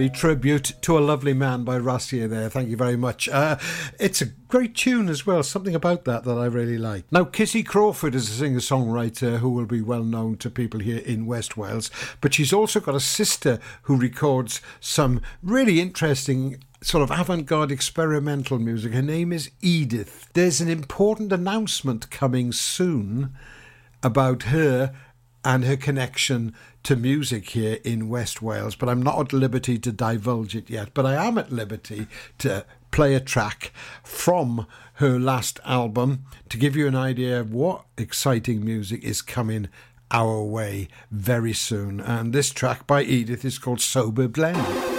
Tribute 0.09 0.73
to 0.81 0.97
a 0.97 0.99
lovely 0.99 1.33
man 1.33 1.63
by 1.63 1.77
Rassier 1.77 2.27
there. 2.29 2.49
Thank 2.49 2.69
you 2.69 2.77
very 2.77 2.95
much. 2.95 3.29
Uh, 3.29 3.57
it's 3.99 4.21
a 4.21 4.25
great 4.25 4.75
tune 4.75 5.09
as 5.09 5.25
well. 5.25 5.43
Something 5.43 5.75
about 5.75 6.05
that 6.05 6.23
that 6.23 6.37
I 6.37 6.45
really 6.45 6.77
like. 6.77 7.05
Now, 7.11 7.23
Kissy 7.23 7.65
Crawford 7.65 8.15
is 8.15 8.29
a 8.29 8.33
singer 8.33 8.59
songwriter 8.59 9.39
who 9.39 9.49
will 9.49 9.65
be 9.65 9.81
well 9.81 10.03
known 10.03 10.37
to 10.37 10.49
people 10.49 10.79
here 10.79 10.99
in 10.99 11.25
West 11.25 11.55
Wales, 11.55 11.89
but 12.21 12.33
she's 12.33 12.53
also 12.53 12.79
got 12.79 12.95
a 12.95 12.99
sister 12.99 13.59
who 13.83 13.95
records 13.95 14.61
some 14.79 15.21
really 15.41 15.79
interesting 15.79 16.63
sort 16.81 17.03
of 17.03 17.11
avant 17.11 17.45
garde 17.45 17.71
experimental 17.71 18.57
music. 18.57 18.93
Her 18.93 19.01
name 19.01 19.33
is 19.33 19.51
Edith. 19.61 20.29
There's 20.33 20.61
an 20.61 20.69
important 20.69 21.31
announcement 21.31 22.09
coming 22.09 22.51
soon 22.51 23.33
about 24.01 24.43
her 24.43 24.93
and 25.43 25.65
her 25.65 25.77
connection 25.77 26.53
to 26.83 26.95
music 26.95 27.49
here 27.49 27.79
in 27.83 28.09
West 28.09 28.41
Wales, 28.41 28.75
but 28.75 28.89
I'm 28.89 29.01
not 29.01 29.19
at 29.19 29.33
liberty 29.33 29.77
to 29.79 29.91
divulge 29.91 30.55
it 30.55 30.69
yet. 30.69 30.93
But 30.93 31.05
I 31.05 31.25
am 31.25 31.37
at 31.37 31.51
liberty 31.51 32.07
to 32.39 32.65
play 32.91 33.13
a 33.13 33.19
track 33.19 33.71
from 34.03 34.65
her 34.95 35.19
last 35.19 35.59
album 35.65 36.25
to 36.49 36.57
give 36.57 36.75
you 36.75 36.87
an 36.87 36.95
idea 36.95 37.39
of 37.39 37.53
what 37.53 37.85
exciting 37.97 38.63
music 38.63 39.03
is 39.03 39.21
coming 39.21 39.69
our 40.11 40.41
way 40.41 40.87
very 41.11 41.53
soon. 41.53 41.99
And 41.99 42.33
this 42.33 42.51
track 42.51 42.87
by 42.87 43.03
Edith 43.03 43.45
is 43.45 43.59
called 43.59 43.81
Sober 43.81 44.27
Blend. 44.27 44.98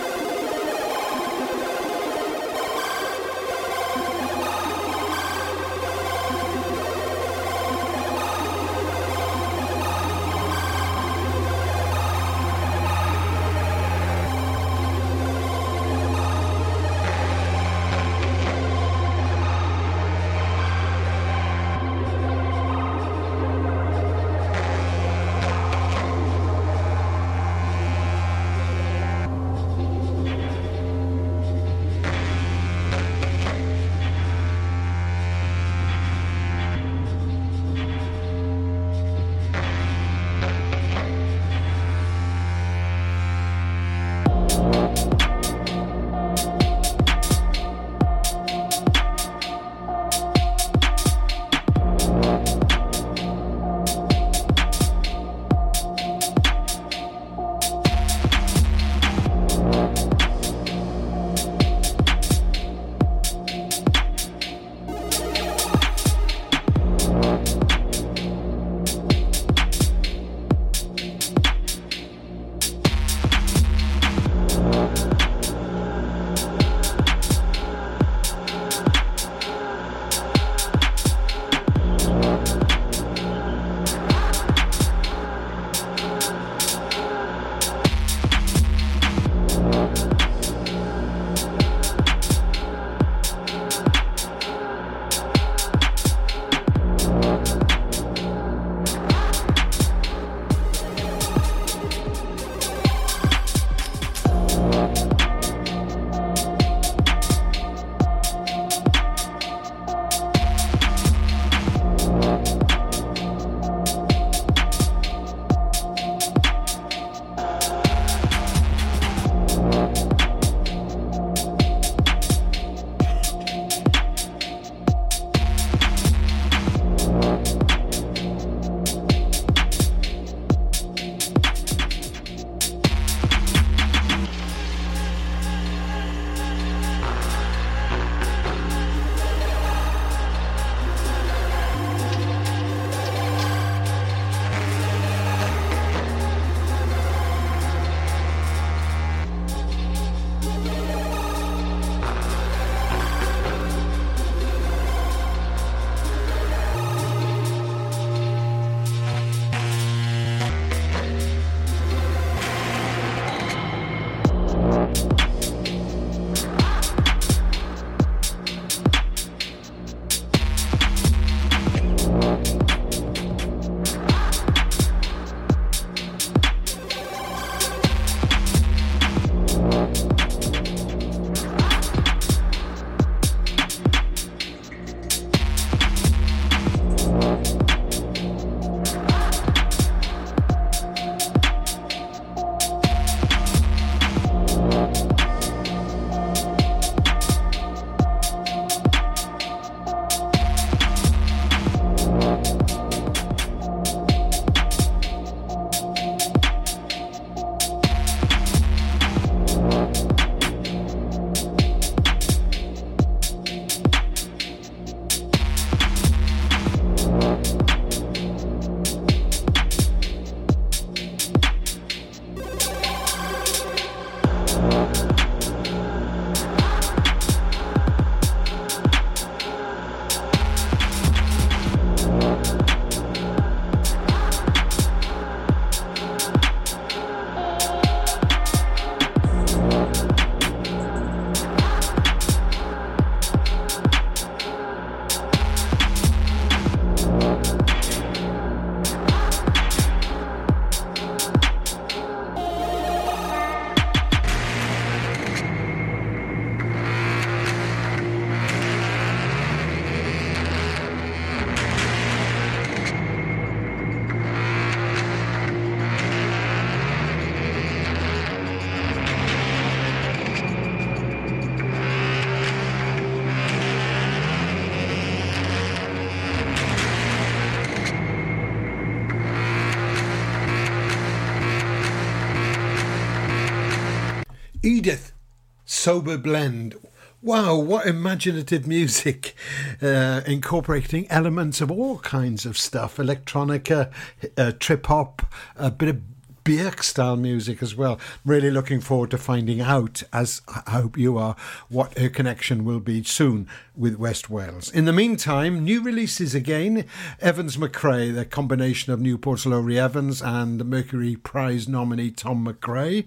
Sober 285.81 286.19
Blend. 286.19 286.75
Wow, 287.23 287.57
what 287.57 287.87
imaginative 287.87 288.67
music, 288.67 289.35
uh, 289.81 290.21
incorporating 290.27 291.11
elements 291.11 291.63
of 291.63 291.71
all 291.71 292.01
kinds 292.01 292.45
of 292.45 292.59
stuff 292.59 292.99
electronica, 292.99 293.91
uh, 294.37 294.53
trip 294.59 294.85
hop, 294.85 295.23
a 295.57 295.71
bit 295.71 295.89
of 295.89 296.10
Björk 296.45 296.83
style 296.83 297.17
music 297.17 297.63
as 297.63 297.75
well. 297.75 297.99
Really 298.25 298.51
looking 298.51 298.81
forward 298.81 299.11
to 299.11 299.19
finding 299.19 299.61
out, 299.61 300.03
as 300.13 300.43
I 300.49 300.71
hope 300.71 300.97
you 300.97 301.19
are, 301.19 301.37
what 301.69 301.97
her 301.99 302.09
connection 302.09 302.65
will 302.65 302.81
be 302.81 303.03
soon 303.03 303.47
with 303.77 303.97
West 303.97 304.31
Wales. 304.31 304.71
In 304.71 304.85
the 304.85 304.93
meantime, 304.93 305.65
new 305.65 305.83
releases 305.83 306.35
again 306.35 306.85
Evans 307.21 307.57
McRae, 307.57 308.15
the 308.15 308.25
combination 308.25 308.93
of 308.93 309.01
Newport's 309.01 309.47
Laurie 309.47 309.79
Evans 309.79 310.23
and 310.23 310.59
the 310.59 310.65
Mercury 310.65 311.17
Prize 311.17 311.69
nominee 311.69 312.11
Tom 312.11 312.47
McRae, 312.47 313.07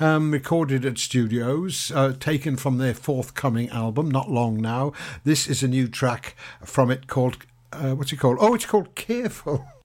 um, 0.00 0.30
recorded 0.30 0.84
at 0.84 0.98
studios, 0.98 1.92
uh, 1.94 2.14
taken 2.18 2.56
from 2.56 2.78
their 2.78 2.94
forthcoming 2.94 3.68
album, 3.70 4.10
not 4.10 4.30
long 4.30 4.60
now. 4.60 4.92
This 5.24 5.46
is 5.46 5.62
a 5.62 5.68
new 5.68 5.88
track 5.88 6.34
from 6.64 6.90
it 6.90 7.06
called, 7.06 7.38
uh, 7.72 7.94
what's 7.94 8.12
it 8.12 8.16
called? 8.16 8.38
Oh, 8.40 8.54
it's 8.54 8.66
called 8.66 8.94
Careful. 8.94 9.66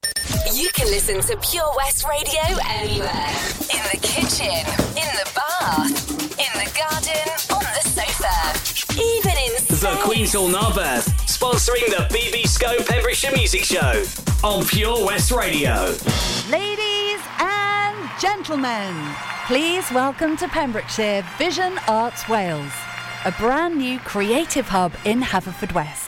You 0.78 0.84
can 0.84 0.92
listen 0.92 1.20
to 1.22 1.36
Pure 1.50 1.72
West 1.76 2.06
Radio 2.08 2.40
anywhere. 2.68 3.34
In 3.74 3.82
the 3.90 3.98
kitchen, 4.00 4.46
in 4.94 5.10
the 5.18 5.28
bath, 5.34 6.38
in 6.38 6.52
the 6.54 6.70
garden, 6.78 7.26
on 7.52 7.64
the 7.74 7.82
sofa, 7.82 8.94
even 8.94 9.32
in 9.32 9.52
The 9.66 9.98
Queen's 10.04 10.34
Hall 10.34 10.48
Narberth, 10.48 11.08
sponsoring 11.26 11.84
the 11.88 12.06
BB 12.14 12.44
Skone 12.44 12.86
Pembrokeshire 12.86 13.32
Music 13.32 13.64
Show 13.64 14.04
on 14.44 14.64
Pure 14.66 15.04
West 15.04 15.32
Radio. 15.32 15.96
Ladies 16.48 17.20
and 17.40 18.10
gentlemen, 18.20 18.94
please 19.48 19.90
welcome 19.90 20.36
to 20.36 20.46
Pembrokeshire 20.46 21.26
Vision 21.38 21.76
Arts 21.88 22.28
Wales, 22.28 22.72
a 23.24 23.32
brand 23.32 23.78
new 23.78 23.98
creative 23.98 24.68
hub 24.68 24.92
in 25.04 25.22
Haverfordwest. 25.22 26.07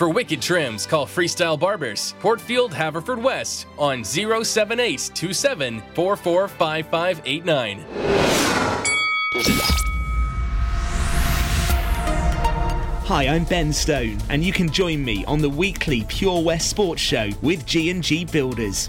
For 0.00 0.08
wicked 0.08 0.40
trims, 0.40 0.86
call 0.86 1.04
Freestyle 1.04 1.60
Barbers, 1.60 2.14
Portfield, 2.20 2.72
Haverfordwest 2.72 3.66
on 3.76 4.02
078 4.02 5.10
27 5.14 5.82
Hi, 13.04 13.28
I'm 13.28 13.44
Ben 13.44 13.74
Stone, 13.74 14.16
and 14.30 14.42
you 14.42 14.54
can 14.54 14.70
join 14.70 15.04
me 15.04 15.22
on 15.26 15.42
the 15.42 15.50
weekly 15.50 16.04
Pure 16.08 16.44
West 16.44 16.70
Sports 16.70 17.02
Show 17.02 17.28
with 17.42 17.66
G&G 17.66 18.24
Builders. 18.24 18.88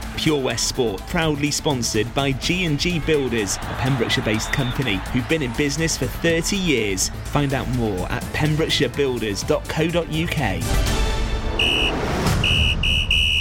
Pure 0.17 0.41
West 0.41 0.67
Sport, 0.67 1.01
proudly 1.07 1.51
sponsored 1.51 2.13
by 2.13 2.33
G&G 2.33 2.99
Builders, 2.99 3.55
a 3.57 3.75
Pembrokeshire-based 3.79 4.51
company 4.53 4.97
who've 5.11 5.27
been 5.29 5.41
in 5.41 5.51
business 5.53 5.97
for 5.97 6.05
30 6.07 6.55
years. 6.55 7.09
Find 7.25 7.53
out 7.53 7.67
more 7.69 8.11
at 8.11 8.21
pembrokeshirebuilders.co.uk. 8.33 10.61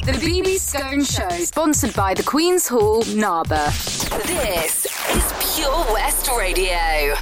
The 0.06 0.12
BB 0.12 0.56
Skone 0.56 1.04
Show, 1.04 1.28
sponsored 1.44 1.94
by 1.94 2.14
the 2.14 2.22
Queen's 2.22 2.66
Hall, 2.66 3.02
Narberth. 3.04 4.08
This 4.26 4.86
is 5.14 5.56
Pure 5.56 5.92
West 5.92 6.30
Radio. 6.36 7.14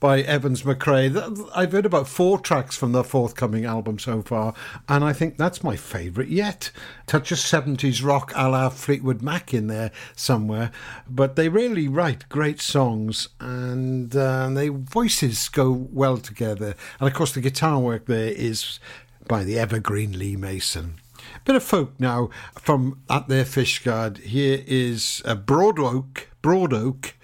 By 0.00 0.20
Evans 0.20 0.64
McRae. 0.64 1.48
I've 1.54 1.72
heard 1.72 1.86
about 1.86 2.06
four 2.08 2.38
tracks 2.38 2.76
from 2.76 2.92
the 2.92 3.02
forthcoming 3.02 3.64
album 3.64 3.98
so 3.98 4.20
far, 4.20 4.52
and 4.86 5.02
I 5.02 5.14
think 5.14 5.38
that's 5.38 5.64
my 5.64 5.76
favourite 5.76 6.28
yet. 6.28 6.70
Touch 7.06 7.32
of 7.32 7.38
70s 7.38 8.04
rock 8.04 8.30
a 8.36 8.50
la 8.50 8.68
Fleetwood 8.68 9.22
Mac 9.22 9.54
in 9.54 9.68
there 9.68 9.92
somewhere, 10.14 10.72
but 11.08 11.36
they 11.36 11.48
really 11.48 11.88
write 11.88 12.28
great 12.28 12.60
songs 12.60 13.28
and 13.40 14.14
uh, 14.14 14.50
their 14.50 14.72
voices 14.72 15.48
go 15.48 15.72
well 15.72 16.18
together. 16.18 16.74
And 17.00 17.08
of 17.08 17.14
course, 17.14 17.32
the 17.32 17.40
guitar 17.40 17.78
work 17.78 18.04
there 18.04 18.28
is 18.28 18.78
by 19.26 19.42
the 19.42 19.58
evergreen 19.58 20.18
Lee 20.18 20.36
Mason. 20.36 20.96
Bit 21.44 21.56
of 21.56 21.62
folk 21.62 21.98
now 21.98 22.28
from 22.58 23.00
At 23.08 23.28
Their 23.28 23.44
Fishguard. 23.44 24.18
Here 24.18 24.62
is 24.66 25.22
a 25.24 25.34
Broad 25.34 25.78
Oak, 25.78 26.28
Broad 26.42 26.74
Oak, 26.74 27.14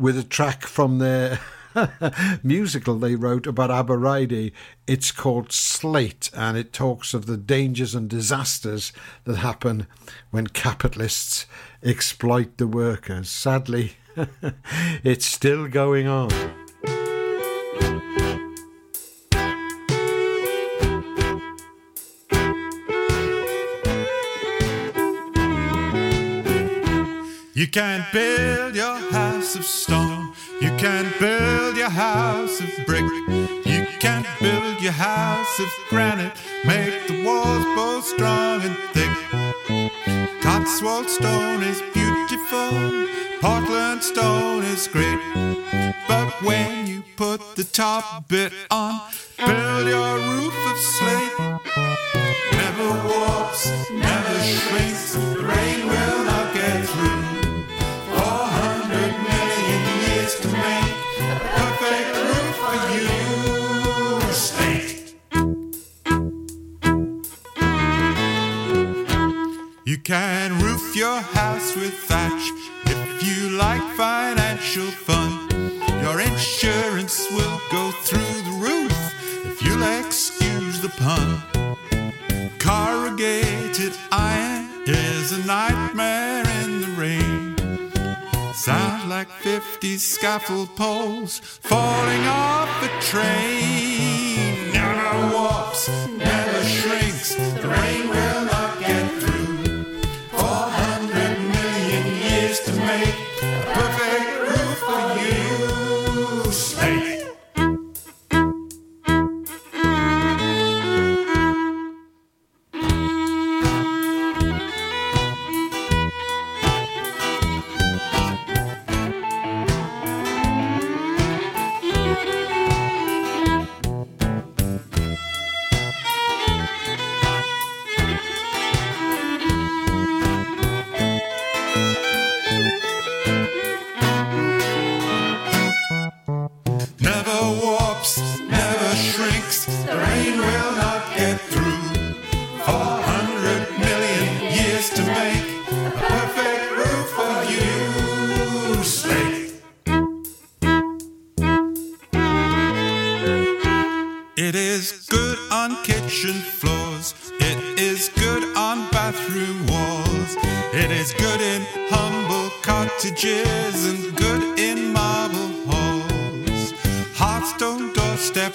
with 0.00 0.18
a 0.18 0.24
track 0.24 0.62
from 0.66 0.98
their 0.98 1.38
musical 2.42 2.98
they 2.98 3.14
wrote 3.14 3.46
about 3.46 3.70
Abercrombie. 3.70 4.52
It's 4.86 5.12
called 5.12 5.52
Slate, 5.52 6.30
and 6.34 6.56
it 6.56 6.72
talks 6.72 7.12
of 7.12 7.26
the 7.26 7.36
dangers 7.36 7.94
and 7.94 8.08
disasters 8.08 8.92
that 9.24 9.36
happen 9.36 9.86
when 10.30 10.46
capitalists 10.48 11.46
exploit 11.82 12.56
the 12.56 12.66
workers. 12.66 13.28
Sadly, 13.28 13.92
it's 15.04 15.26
still 15.26 15.68
going 15.68 16.08
on. 16.08 16.30
You 27.52 27.68
can't 27.68 28.10
build 28.10 28.74
your 28.74 28.96
house 28.96 29.19
of 29.56 29.64
stone. 29.64 30.32
You 30.60 30.70
can't 30.76 31.18
build 31.18 31.76
your 31.76 31.88
house 31.88 32.60
of 32.60 32.68
brick. 32.86 33.04
You 33.66 33.86
can't 33.98 34.26
build 34.40 34.80
your 34.80 34.92
house 34.92 35.58
of 35.58 35.68
granite. 35.88 36.32
Make 36.64 37.08
the 37.08 37.24
walls 37.24 37.64
both 37.74 38.04
strong 38.04 38.62
and 38.62 38.76
thick. 38.92 40.40
Cotswold 40.42 41.08
stone 41.08 41.62
is 41.62 41.82
beautiful. 41.94 43.08
Portland 43.40 44.02
stone 44.02 44.62
is 44.62 44.86
great. 44.86 45.20
But 46.06 46.30
when 46.42 46.86
you 46.86 47.02
put 47.16 47.56
the 47.56 47.64
top 47.64 48.28
bit 48.28 48.52
on, 48.70 49.00
build 49.38 49.88
your 49.88 50.16
roof 50.18 50.54
of 50.70 50.78
slate. 50.78 52.09
50 90.46 90.66
poles 90.76 91.42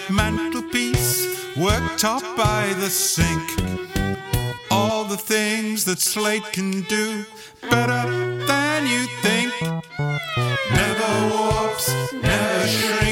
mantelpiece, 0.09 1.25
worktop 1.55 2.19
top 2.19 2.37
by 2.37 2.73
the 2.79 2.89
sink. 2.89 3.41
All 4.69 5.05
the 5.05 5.17
things 5.17 5.85
that 5.85 5.99
Slate 5.99 6.43
can 6.51 6.81
do 6.81 7.25
better 7.69 8.09
than 8.45 8.87
you 8.87 9.05
think. 9.21 9.53
Never 10.71 11.35
warps, 11.35 12.13
never 12.13 12.67
shrinks. 12.67 13.04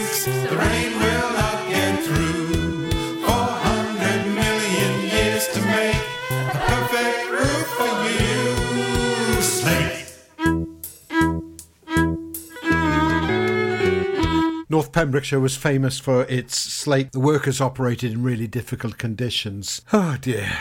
Pembrokeshire 14.94 15.40
was 15.40 15.58
famous 15.58 16.00
for 16.00 16.22
its 16.26 16.56
slate. 16.56 17.12
The 17.12 17.20
workers 17.20 17.60
operated 17.60 18.14
in 18.14 18.24
really 18.24 18.48
difficult 18.48 18.98
conditions. 18.98 19.82
Oh 19.92 20.18
dear. 20.22 20.52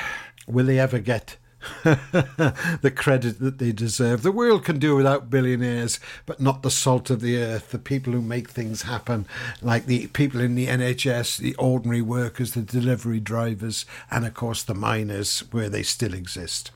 Will 0.47 0.67
they 0.67 0.79
ever 0.79 0.99
get 0.99 1.37
the 1.85 2.93
credit 2.95 3.39
that 3.41 3.59
they 3.59 3.73
deserve? 3.73 4.23
The 4.23 4.33
world 4.33 4.65
can 4.65 4.79
do 4.79 4.97
without 4.97 5.31
billionaires, 5.31 6.01
but 6.27 6.41
not 6.41 6.63
the 6.63 6.71
salt 6.71 7.11
of 7.11 7.21
the 7.21 7.37
earth, 7.37 7.71
the 7.71 7.79
people 7.79 8.13
who 8.13 8.23
make 8.23 8.49
things 8.49 8.83
happen, 8.83 9.27
like 9.61 9.87
the 9.87 10.07
people 10.09 10.41
in 10.41 10.55
the 10.55 10.67
NHS, 10.67 11.37
the 11.37 11.55
ordinary 11.57 12.03
workers, 12.03 12.53
the 12.53 12.63
delivery 12.63 13.21
drivers, 13.21 13.85
and 14.11 14.25
of 14.25 14.35
course 14.35 14.63
the 14.63 14.75
miners, 14.75 15.41
where 15.51 15.69
they 15.69 15.83
still 15.83 16.15
exist. 16.15 16.71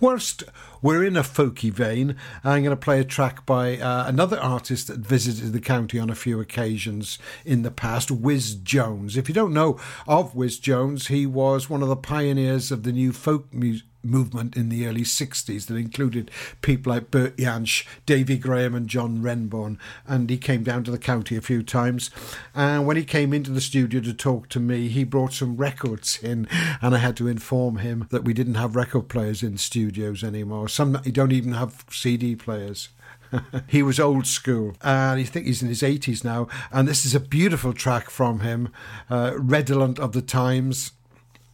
Whilst 0.00 0.44
we're 0.86 1.02
in 1.02 1.16
a 1.16 1.22
folky 1.24 1.72
vein, 1.72 2.14
I'm 2.44 2.62
going 2.62 2.70
to 2.70 2.76
play 2.76 3.00
a 3.00 3.04
track 3.04 3.44
by 3.44 3.76
uh, 3.76 4.04
another 4.06 4.38
artist 4.38 4.86
that 4.86 5.00
visited 5.00 5.52
the 5.52 5.58
county 5.58 5.98
on 5.98 6.10
a 6.10 6.14
few 6.14 6.38
occasions 6.38 7.18
in 7.44 7.62
the 7.62 7.72
past, 7.72 8.12
Wiz 8.12 8.54
Jones. 8.54 9.16
If 9.16 9.28
you 9.28 9.34
don't 9.34 9.52
know 9.52 9.80
of 10.06 10.36
Wiz 10.36 10.60
Jones, 10.60 11.08
he 11.08 11.26
was 11.26 11.68
one 11.68 11.82
of 11.82 11.88
the 11.88 11.96
pioneers 11.96 12.70
of 12.70 12.84
the 12.84 12.92
new 12.92 13.12
folk 13.12 13.52
music 13.52 13.88
movement 14.10 14.56
in 14.56 14.68
the 14.68 14.86
early 14.86 15.02
60s 15.02 15.66
that 15.66 15.76
included 15.76 16.30
people 16.62 16.92
like 16.92 17.10
Bert 17.10 17.36
Jansch, 17.36 17.86
Davy 18.06 18.38
Graham 18.38 18.74
and 18.74 18.88
John 18.88 19.22
Renbourn. 19.22 19.78
And 20.06 20.30
he 20.30 20.38
came 20.38 20.62
down 20.62 20.84
to 20.84 20.90
the 20.90 20.98
county 20.98 21.36
a 21.36 21.40
few 21.42 21.62
times. 21.62 22.10
And 22.54 22.86
when 22.86 22.96
he 22.96 23.04
came 23.04 23.32
into 23.32 23.50
the 23.50 23.60
studio 23.60 24.00
to 24.00 24.14
talk 24.14 24.48
to 24.50 24.60
me 24.60 24.88
he 24.88 25.04
brought 25.04 25.32
some 25.32 25.56
records 25.56 26.18
in. 26.22 26.48
And 26.80 26.94
I 26.94 26.98
had 26.98 27.16
to 27.18 27.28
inform 27.28 27.78
him 27.78 28.06
that 28.10 28.24
we 28.24 28.32
didn't 28.32 28.54
have 28.54 28.76
record 28.76 29.08
players 29.08 29.42
in 29.42 29.58
studios 29.58 30.24
anymore. 30.24 30.68
Some 30.68 31.00
you 31.04 31.12
don't 31.12 31.32
even 31.32 31.52
have 31.52 31.84
CD 31.90 32.36
players. 32.36 32.88
He 33.66 33.82
was 33.82 33.98
old 33.98 34.26
school. 34.26 34.76
And 34.82 35.20
I 35.20 35.24
think 35.24 35.46
he's 35.46 35.62
in 35.62 35.68
his 35.68 35.82
80s 35.82 36.24
now. 36.24 36.48
And 36.70 36.86
this 36.86 37.04
is 37.04 37.14
a 37.14 37.20
beautiful 37.20 37.72
track 37.72 38.08
from 38.08 38.40
him 38.40 38.68
uh, 39.10 39.32
redolent 39.36 39.98
of 39.98 40.12
the 40.12 40.22
times 40.22 40.92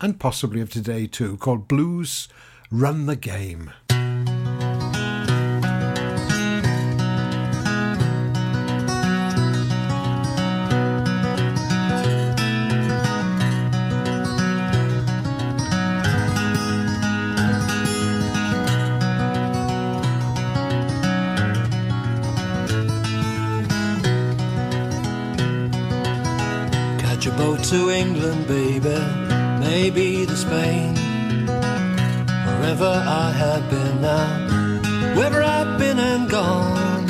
and 0.02 0.18
possibly 0.18 0.60
of 0.60 0.68
today 0.68 1.06
too, 1.06 1.36
called 1.38 1.68
Blues 1.68 2.28
Run 2.70 3.06
the 3.06 3.16
Game. 3.16 3.70
To 27.70 27.88
England, 27.88 28.46
baby, 28.48 29.21
maybe 29.74 30.26
the 30.26 30.36
Spain. 30.36 30.94
Wherever 32.46 32.92
I 33.24 33.28
have 33.42 33.64
been 33.70 33.94
now, 34.02 34.28
wherever 35.16 35.42
I've 35.42 35.78
been 35.78 35.98
and 35.98 36.28
gone, 36.28 37.04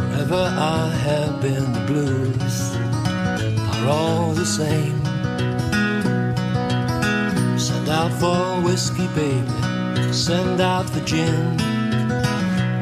wherever 0.00 0.42
I 0.78 0.88
have 1.08 1.40
been, 1.40 1.66
the 1.76 1.84
blues 1.90 2.56
are 3.72 3.86
all 3.88 4.32
the 4.42 4.48
same. 4.60 5.00
Send 7.66 7.88
out 7.88 8.12
for 8.20 8.42
whiskey, 8.66 9.08
baby, 9.20 10.12
send 10.12 10.60
out 10.60 10.86
for 10.92 11.02
gin. 11.10 11.56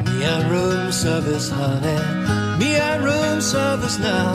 Me 0.07 0.17
and 0.33 0.43
room 0.55 0.91
service, 0.91 1.49
honey, 1.49 1.99
me 2.59 2.75
and 2.75 2.99
room 3.09 3.39
service 3.39 3.97
now. 3.97 4.27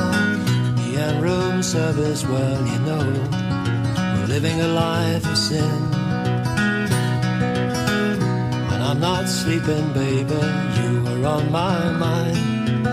Me 0.78 0.96
and 0.96 1.22
room 1.22 1.62
service, 1.62 2.24
well, 2.24 2.60
you 2.72 2.78
know, 2.88 3.45
living 4.36 4.60
a 4.60 4.68
life 4.68 5.24
of 5.26 5.38
sin. 5.38 5.80
When 8.68 8.80
I'm 8.82 9.00
not 9.00 9.26
sleeping, 9.30 9.86
baby, 9.94 10.42
you 10.78 10.90
are 11.08 11.24
on 11.36 11.50
my 11.50 11.80
mind. 12.04 12.84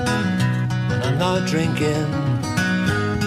When 0.89 1.01
I'm 1.03 1.17
not 1.17 1.45
drinking, 1.45 2.07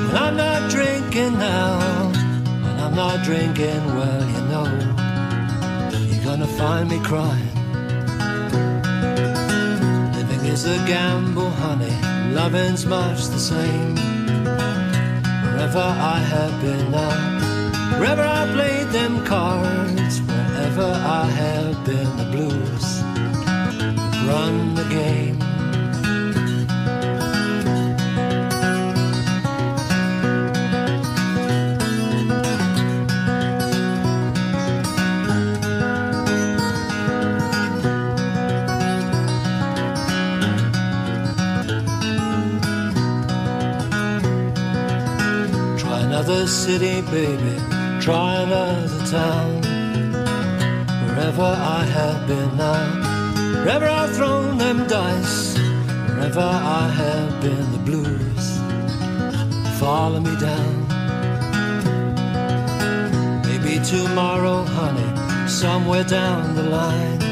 when 0.07 0.17
I'm 0.17 0.35
not 0.35 0.71
drinking 0.71 1.33
now, 1.39 2.09
when 2.65 2.77
I'm 2.85 2.95
not 2.95 3.23
drinking, 3.23 3.85
well, 3.99 4.23
you 4.35 4.43
know, 4.51 4.67
you're 6.09 6.25
gonna 6.25 6.53
find 6.63 6.89
me 6.89 6.99
crying. 7.11 7.55
Living 10.17 10.43
is 10.55 10.65
a 10.65 10.79
gamble, 10.93 11.51
honey, 11.51 11.97
loving's 12.33 12.87
much 12.87 13.27
the 13.27 13.39
same. 13.53 13.95
Wherever 15.45 15.87
I 16.15 16.19
have 16.33 16.55
been 16.63 16.91
now, 16.91 17.36
wherever 17.99 18.23
I 18.23 18.47
played 18.53 18.89
them 18.89 19.25
cards, 19.25 20.21
wherever 20.21 20.85
I 20.85 21.25
have 21.25 21.85
been, 21.85 22.17
the 22.17 22.25
blues 22.33 23.03
run 24.27 24.75
the 24.75 24.85
game. 24.91 25.39
Try 45.79 46.01
another 46.01 46.47
city, 46.47 47.01
baby. 47.03 47.76
Try 48.07 48.35
another 48.43 49.05
town. 49.07 49.63
Wherever 51.07 51.43
I 51.43 51.83
have 51.83 52.29
been 52.29 52.57
now, 52.57 53.65
wherever 53.65 53.87
I've 53.87 54.15
thrown 54.15 54.59
them 54.59 54.87
dice, 54.87 55.59
wherever 55.59 56.39
I 56.39 56.87
have 56.87 57.43
been, 57.43 57.73
the 57.73 57.79
blues 57.79 58.59
follow 59.81 60.21
me 60.21 60.37
down. 60.39 60.87
Maybe 63.43 63.85
tomorrow, 63.85 64.63
honey, 64.63 65.49
somewhere 65.49 66.05
down 66.05 66.55
the 66.55 66.63
line, 66.63 67.23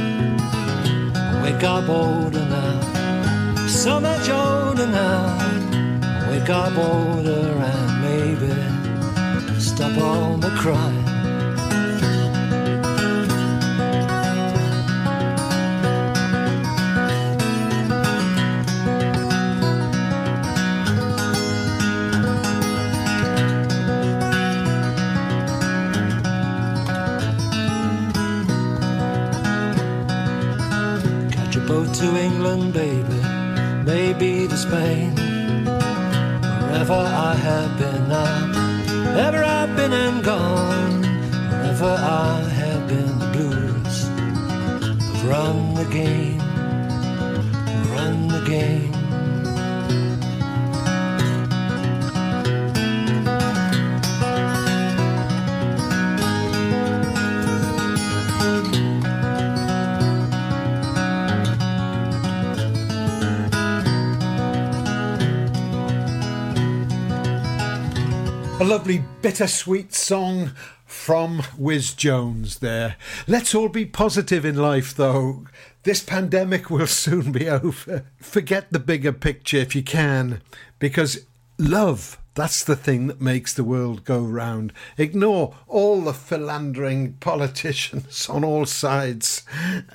I 1.15 1.41
wake 1.45 1.63
up 1.63 1.89
older 1.89 2.45
now, 2.47 3.67
so 3.69 4.01
much 4.01 4.29
older 4.29 4.89
now. 4.89 5.39
I 6.03 6.31
wake 6.31 6.51
up 6.51 6.77
older 6.77 7.63
and 7.63 8.03
maybe 8.03 8.74
stop 9.85 10.03
all 10.03 10.37
my 10.39 10.51
crying. 10.57 11.05
Catch 31.31 31.57
a 31.57 31.61
boat 31.61 31.95
to 31.95 32.17
England, 32.17 32.73
baby, 32.73 33.21
maybe 33.85 34.49
to 34.49 34.57
Spain. 34.57 35.15
Wherever 36.71 36.95
I 36.95 37.35
have 37.35 37.79
been 37.79 38.05
wherever 39.15 39.45
I've 39.45 39.54
been 39.89 39.93
and 39.93 40.25
gone, 40.25 41.03
wherever 41.51 41.85
I 41.85 42.41
have 42.61 42.89
been, 42.89 43.19
the 43.19 43.31
blues. 43.35 43.97
Have 45.05 45.25
run 45.25 45.75
the 45.75 45.85
game, 45.91 46.34
bittersweet 69.25 69.95
song 69.95 70.53
from 70.85 71.43
Wiz 71.57 71.95
Jones 71.95 72.59
there. 72.59 72.97
Let's 73.27 73.55
all 73.55 73.71
be 73.71 73.87
positive 73.87 74.45
in 74.45 74.55
life, 74.55 74.95
though. 74.95 75.47
This 75.83 76.03
pandemic 76.03 76.69
will 76.69 76.87
soon 76.87 77.33
be 77.33 77.49
over. 77.49 78.05
Forget 78.19 78.71
the 78.71 78.79
bigger 78.79 79.15
picture 79.15 79.57
if 79.57 79.75
you 79.75 79.83
can, 79.83 80.43
because 80.79 81.25
love, 81.57 82.19
that's 82.35 82.63
the 82.63 82.77
thing 82.77 83.07
that 83.07 83.23
makes 83.23 83.55
the 83.55 83.65
world 83.65 84.05
go 84.05 84.21
round. 84.21 84.75
Ignore 84.99 85.55
all 85.69 86.03
the 86.03 86.13
philandering 86.13 87.15
politicians 87.15 88.29
on 88.29 88.45
all 88.45 88.67
sides 88.67 89.34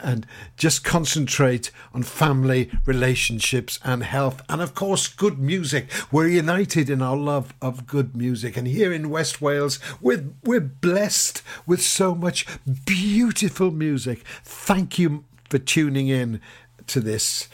and 0.01 0.25
just 0.57 0.83
concentrate 0.83 1.71
on 1.93 2.03
family, 2.03 2.69
relationships, 2.85 3.79
and 3.83 4.03
health. 4.03 4.41
And 4.49 4.61
of 4.61 4.73
course, 4.75 5.07
good 5.07 5.39
music. 5.39 5.89
We're 6.11 6.27
united 6.27 6.89
in 6.89 7.01
our 7.01 7.17
love 7.17 7.53
of 7.61 7.87
good 7.87 8.15
music. 8.15 8.57
And 8.57 8.67
here 8.67 8.93
in 8.93 9.09
West 9.09 9.41
Wales, 9.41 9.79
we're, 10.01 10.25
we're 10.43 10.59
blessed 10.59 11.41
with 11.65 11.81
so 11.81 12.15
much 12.15 12.45
beautiful 12.85 13.71
music. 13.71 14.23
Thank 14.43 14.99
you 14.99 15.25
for 15.49 15.57
tuning 15.57 16.07
in 16.07 16.41
to 16.87 16.99
this 16.99 17.47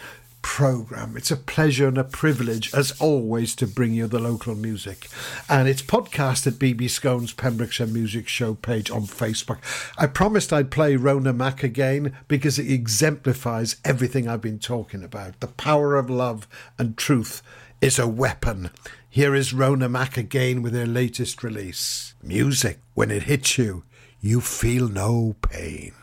program. 0.45 1.17
It's 1.17 1.31
a 1.31 1.37
pleasure 1.37 1.87
and 1.87 1.97
a 1.97 2.03
privilege, 2.03 2.71
as 2.71 2.93
always, 3.01 3.55
to 3.55 3.65
bring 3.65 3.93
you 3.93 4.05
the 4.05 4.19
local 4.19 4.53
music. 4.53 5.09
And 5.49 5.67
it's 5.67 5.81
podcast 5.81 6.45
at 6.45 6.53
BB 6.53 6.83
Skone's 6.83 7.33
Pembrokeshire 7.33 7.87
Music 7.87 8.27
Show 8.27 8.53
page 8.53 8.91
on 8.91 9.01
Facebook. 9.01 9.57
I 9.97 10.05
promised 10.05 10.53
I'd 10.53 10.69
play 10.69 10.97
Rona 10.97 11.33
Mack 11.33 11.63
again 11.63 12.15
because 12.27 12.59
it 12.59 12.71
exemplifies 12.71 13.77
everything 13.83 14.27
I've 14.27 14.39
been 14.39 14.59
talking 14.59 15.03
about. 15.03 15.39
The 15.39 15.47
power 15.47 15.95
of 15.95 16.11
love 16.11 16.47
and 16.77 16.95
truth 16.95 17.41
is 17.81 17.97
a 17.97 18.07
weapon. 18.07 18.69
Here 19.09 19.33
is 19.33 19.51
Rona 19.51 19.89
Mack 19.89 20.15
again 20.15 20.61
with 20.61 20.75
her 20.75 20.85
latest 20.85 21.43
release. 21.43 22.13
Music, 22.21 22.79
when 22.93 23.09
it 23.09 23.23
hits 23.23 23.57
you, 23.57 23.83
you 24.21 24.41
feel 24.41 24.89
no 24.89 25.35
pain. 25.41 25.93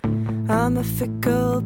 I'm 0.48 0.76
a 0.76 0.84
fickle 0.84 1.62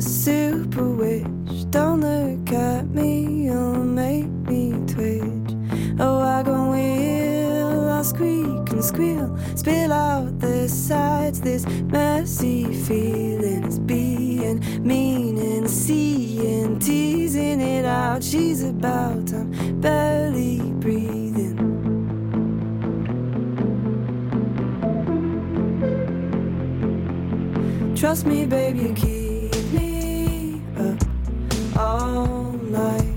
super 0.00 0.88
witch. 0.88 1.70
Don't 1.70 2.00
look 2.00 2.52
at 2.52 2.86
me, 2.88 3.44
you'll 3.46 3.84
make 3.84 4.26
me 4.26 4.72
twitch. 4.86 5.54
Oh, 6.00 6.16
A 6.16 6.20
wagon 6.20 6.70
wheel, 6.70 7.90
I'll 7.90 8.04
squeak 8.04 8.70
and 8.70 8.84
squeal. 8.84 9.36
Spill 9.56 9.92
out 9.92 10.38
the 10.38 10.68
sides, 10.68 11.40
this 11.40 11.66
messy 11.66 12.72
feeling 12.84 13.84
being 13.86 14.60
mean 14.82 15.38
and 15.38 15.68
seeing, 15.68 16.78
teasing 16.78 17.60
it 17.60 17.84
out. 17.84 18.22
She's 18.22 18.62
about, 18.62 19.32
I'm 19.32 19.80
barely 19.80 20.60
breathing. 20.80 21.56
Trust 27.96 28.26
me, 28.26 28.46
baby, 28.46 28.94
keep 28.94 29.17
all 31.78 32.52
night. 32.60 33.14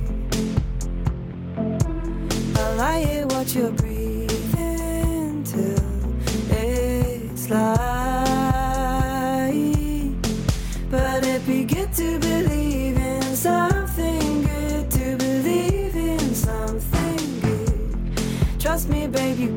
I 2.56 2.76
lie 2.76 3.04
here, 3.04 3.26
watch 3.28 3.56
your 3.56 3.72
breathing 3.72 5.44
till 5.44 5.84
it's 6.52 7.50
light. 7.50 8.22
But 10.92 11.26
it 11.26 11.46
be 11.48 11.64
good 11.64 11.92
to 11.94 12.20
believe 12.20 12.98
in 12.98 13.24
something 13.36 14.44
good, 14.44 14.92
to 14.92 15.18
believe 15.18 15.96
in 15.96 16.36
something 16.36 17.40
good. 17.42 18.60
Trust 18.60 18.90
me, 18.90 19.08
baby, 19.08 19.48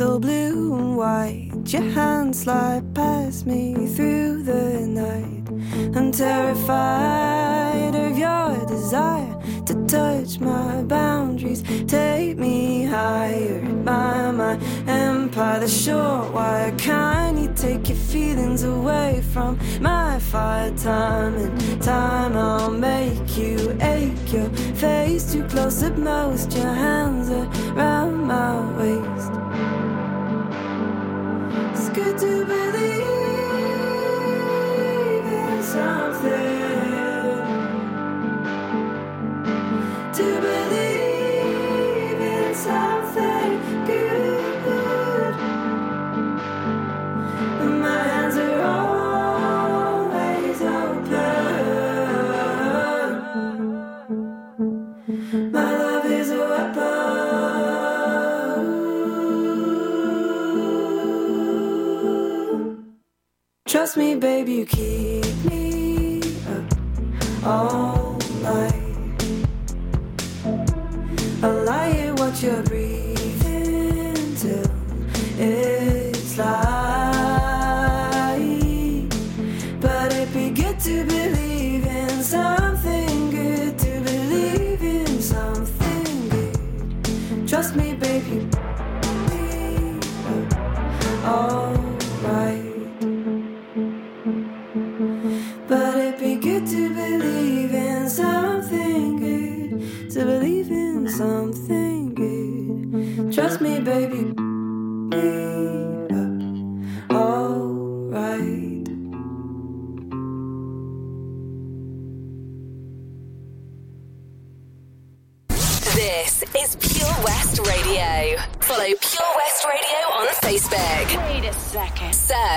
all 0.00 0.18
blue 0.18 0.74
and 0.74 0.96
white. 0.96 1.50
Your 1.66 1.82
hands 1.82 2.42
slide 2.42 2.94
past 2.94 3.46
me 3.46 3.74
through 3.88 4.42
the 4.42 4.86
night. 4.86 5.42
I'm 5.96 6.10
terrified 6.10 7.94
of 7.94 8.16
your 8.16 8.64
desire 8.66 9.36
to 9.66 9.74
touch 9.86 10.40
my 10.40 10.82
boundaries. 10.84 11.62
Take 11.86 12.38
me 12.38 12.84
higher, 12.84 13.60
my 13.60 14.30
my 14.30 14.54
empire. 14.86 15.60
The 15.60 15.68
short 15.68 16.32
wire 16.32 16.72
kind. 16.78 17.42
You 17.42 17.52
take 17.54 17.88
your 17.88 17.98
feelings 17.98 18.62
away 18.62 19.22
from 19.32 19.58
my 19.80 20.18
fire. 20.20 20.70
Time 20.76 21.34
and 21.34 21.82
time, 21.82 22.36
I'll 22.36 22.70
make 22.70 23.36
you 23.36 23.76
ache. 23.82 24.32
Your 24.32 24.48
face 24.76 25.32
too 25.32 25.44
close 25.44 25.82
at 25.82 25.98
most. 25.98 26.52
Your 26.52 26.72
hands 26.72 27.28
around 27.30 28.24
my 28.26 28.54
waist. 28.78 29.41
To 31.94 32.46
believe 32.46 32.72
Trust 63.92 63.98
me, 63.98 64.14
baby, 64.14 64.52
you 64.54 64.64
keep 64.64 65.44
me 65.44 66.22
up 66.48 67.46
all 67.46 68.01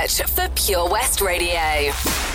Search 0.07 0.29
for 0.29 0.47
Pure 0.49 0.89
West 0.89 1.19
Radio. 1.19 2.34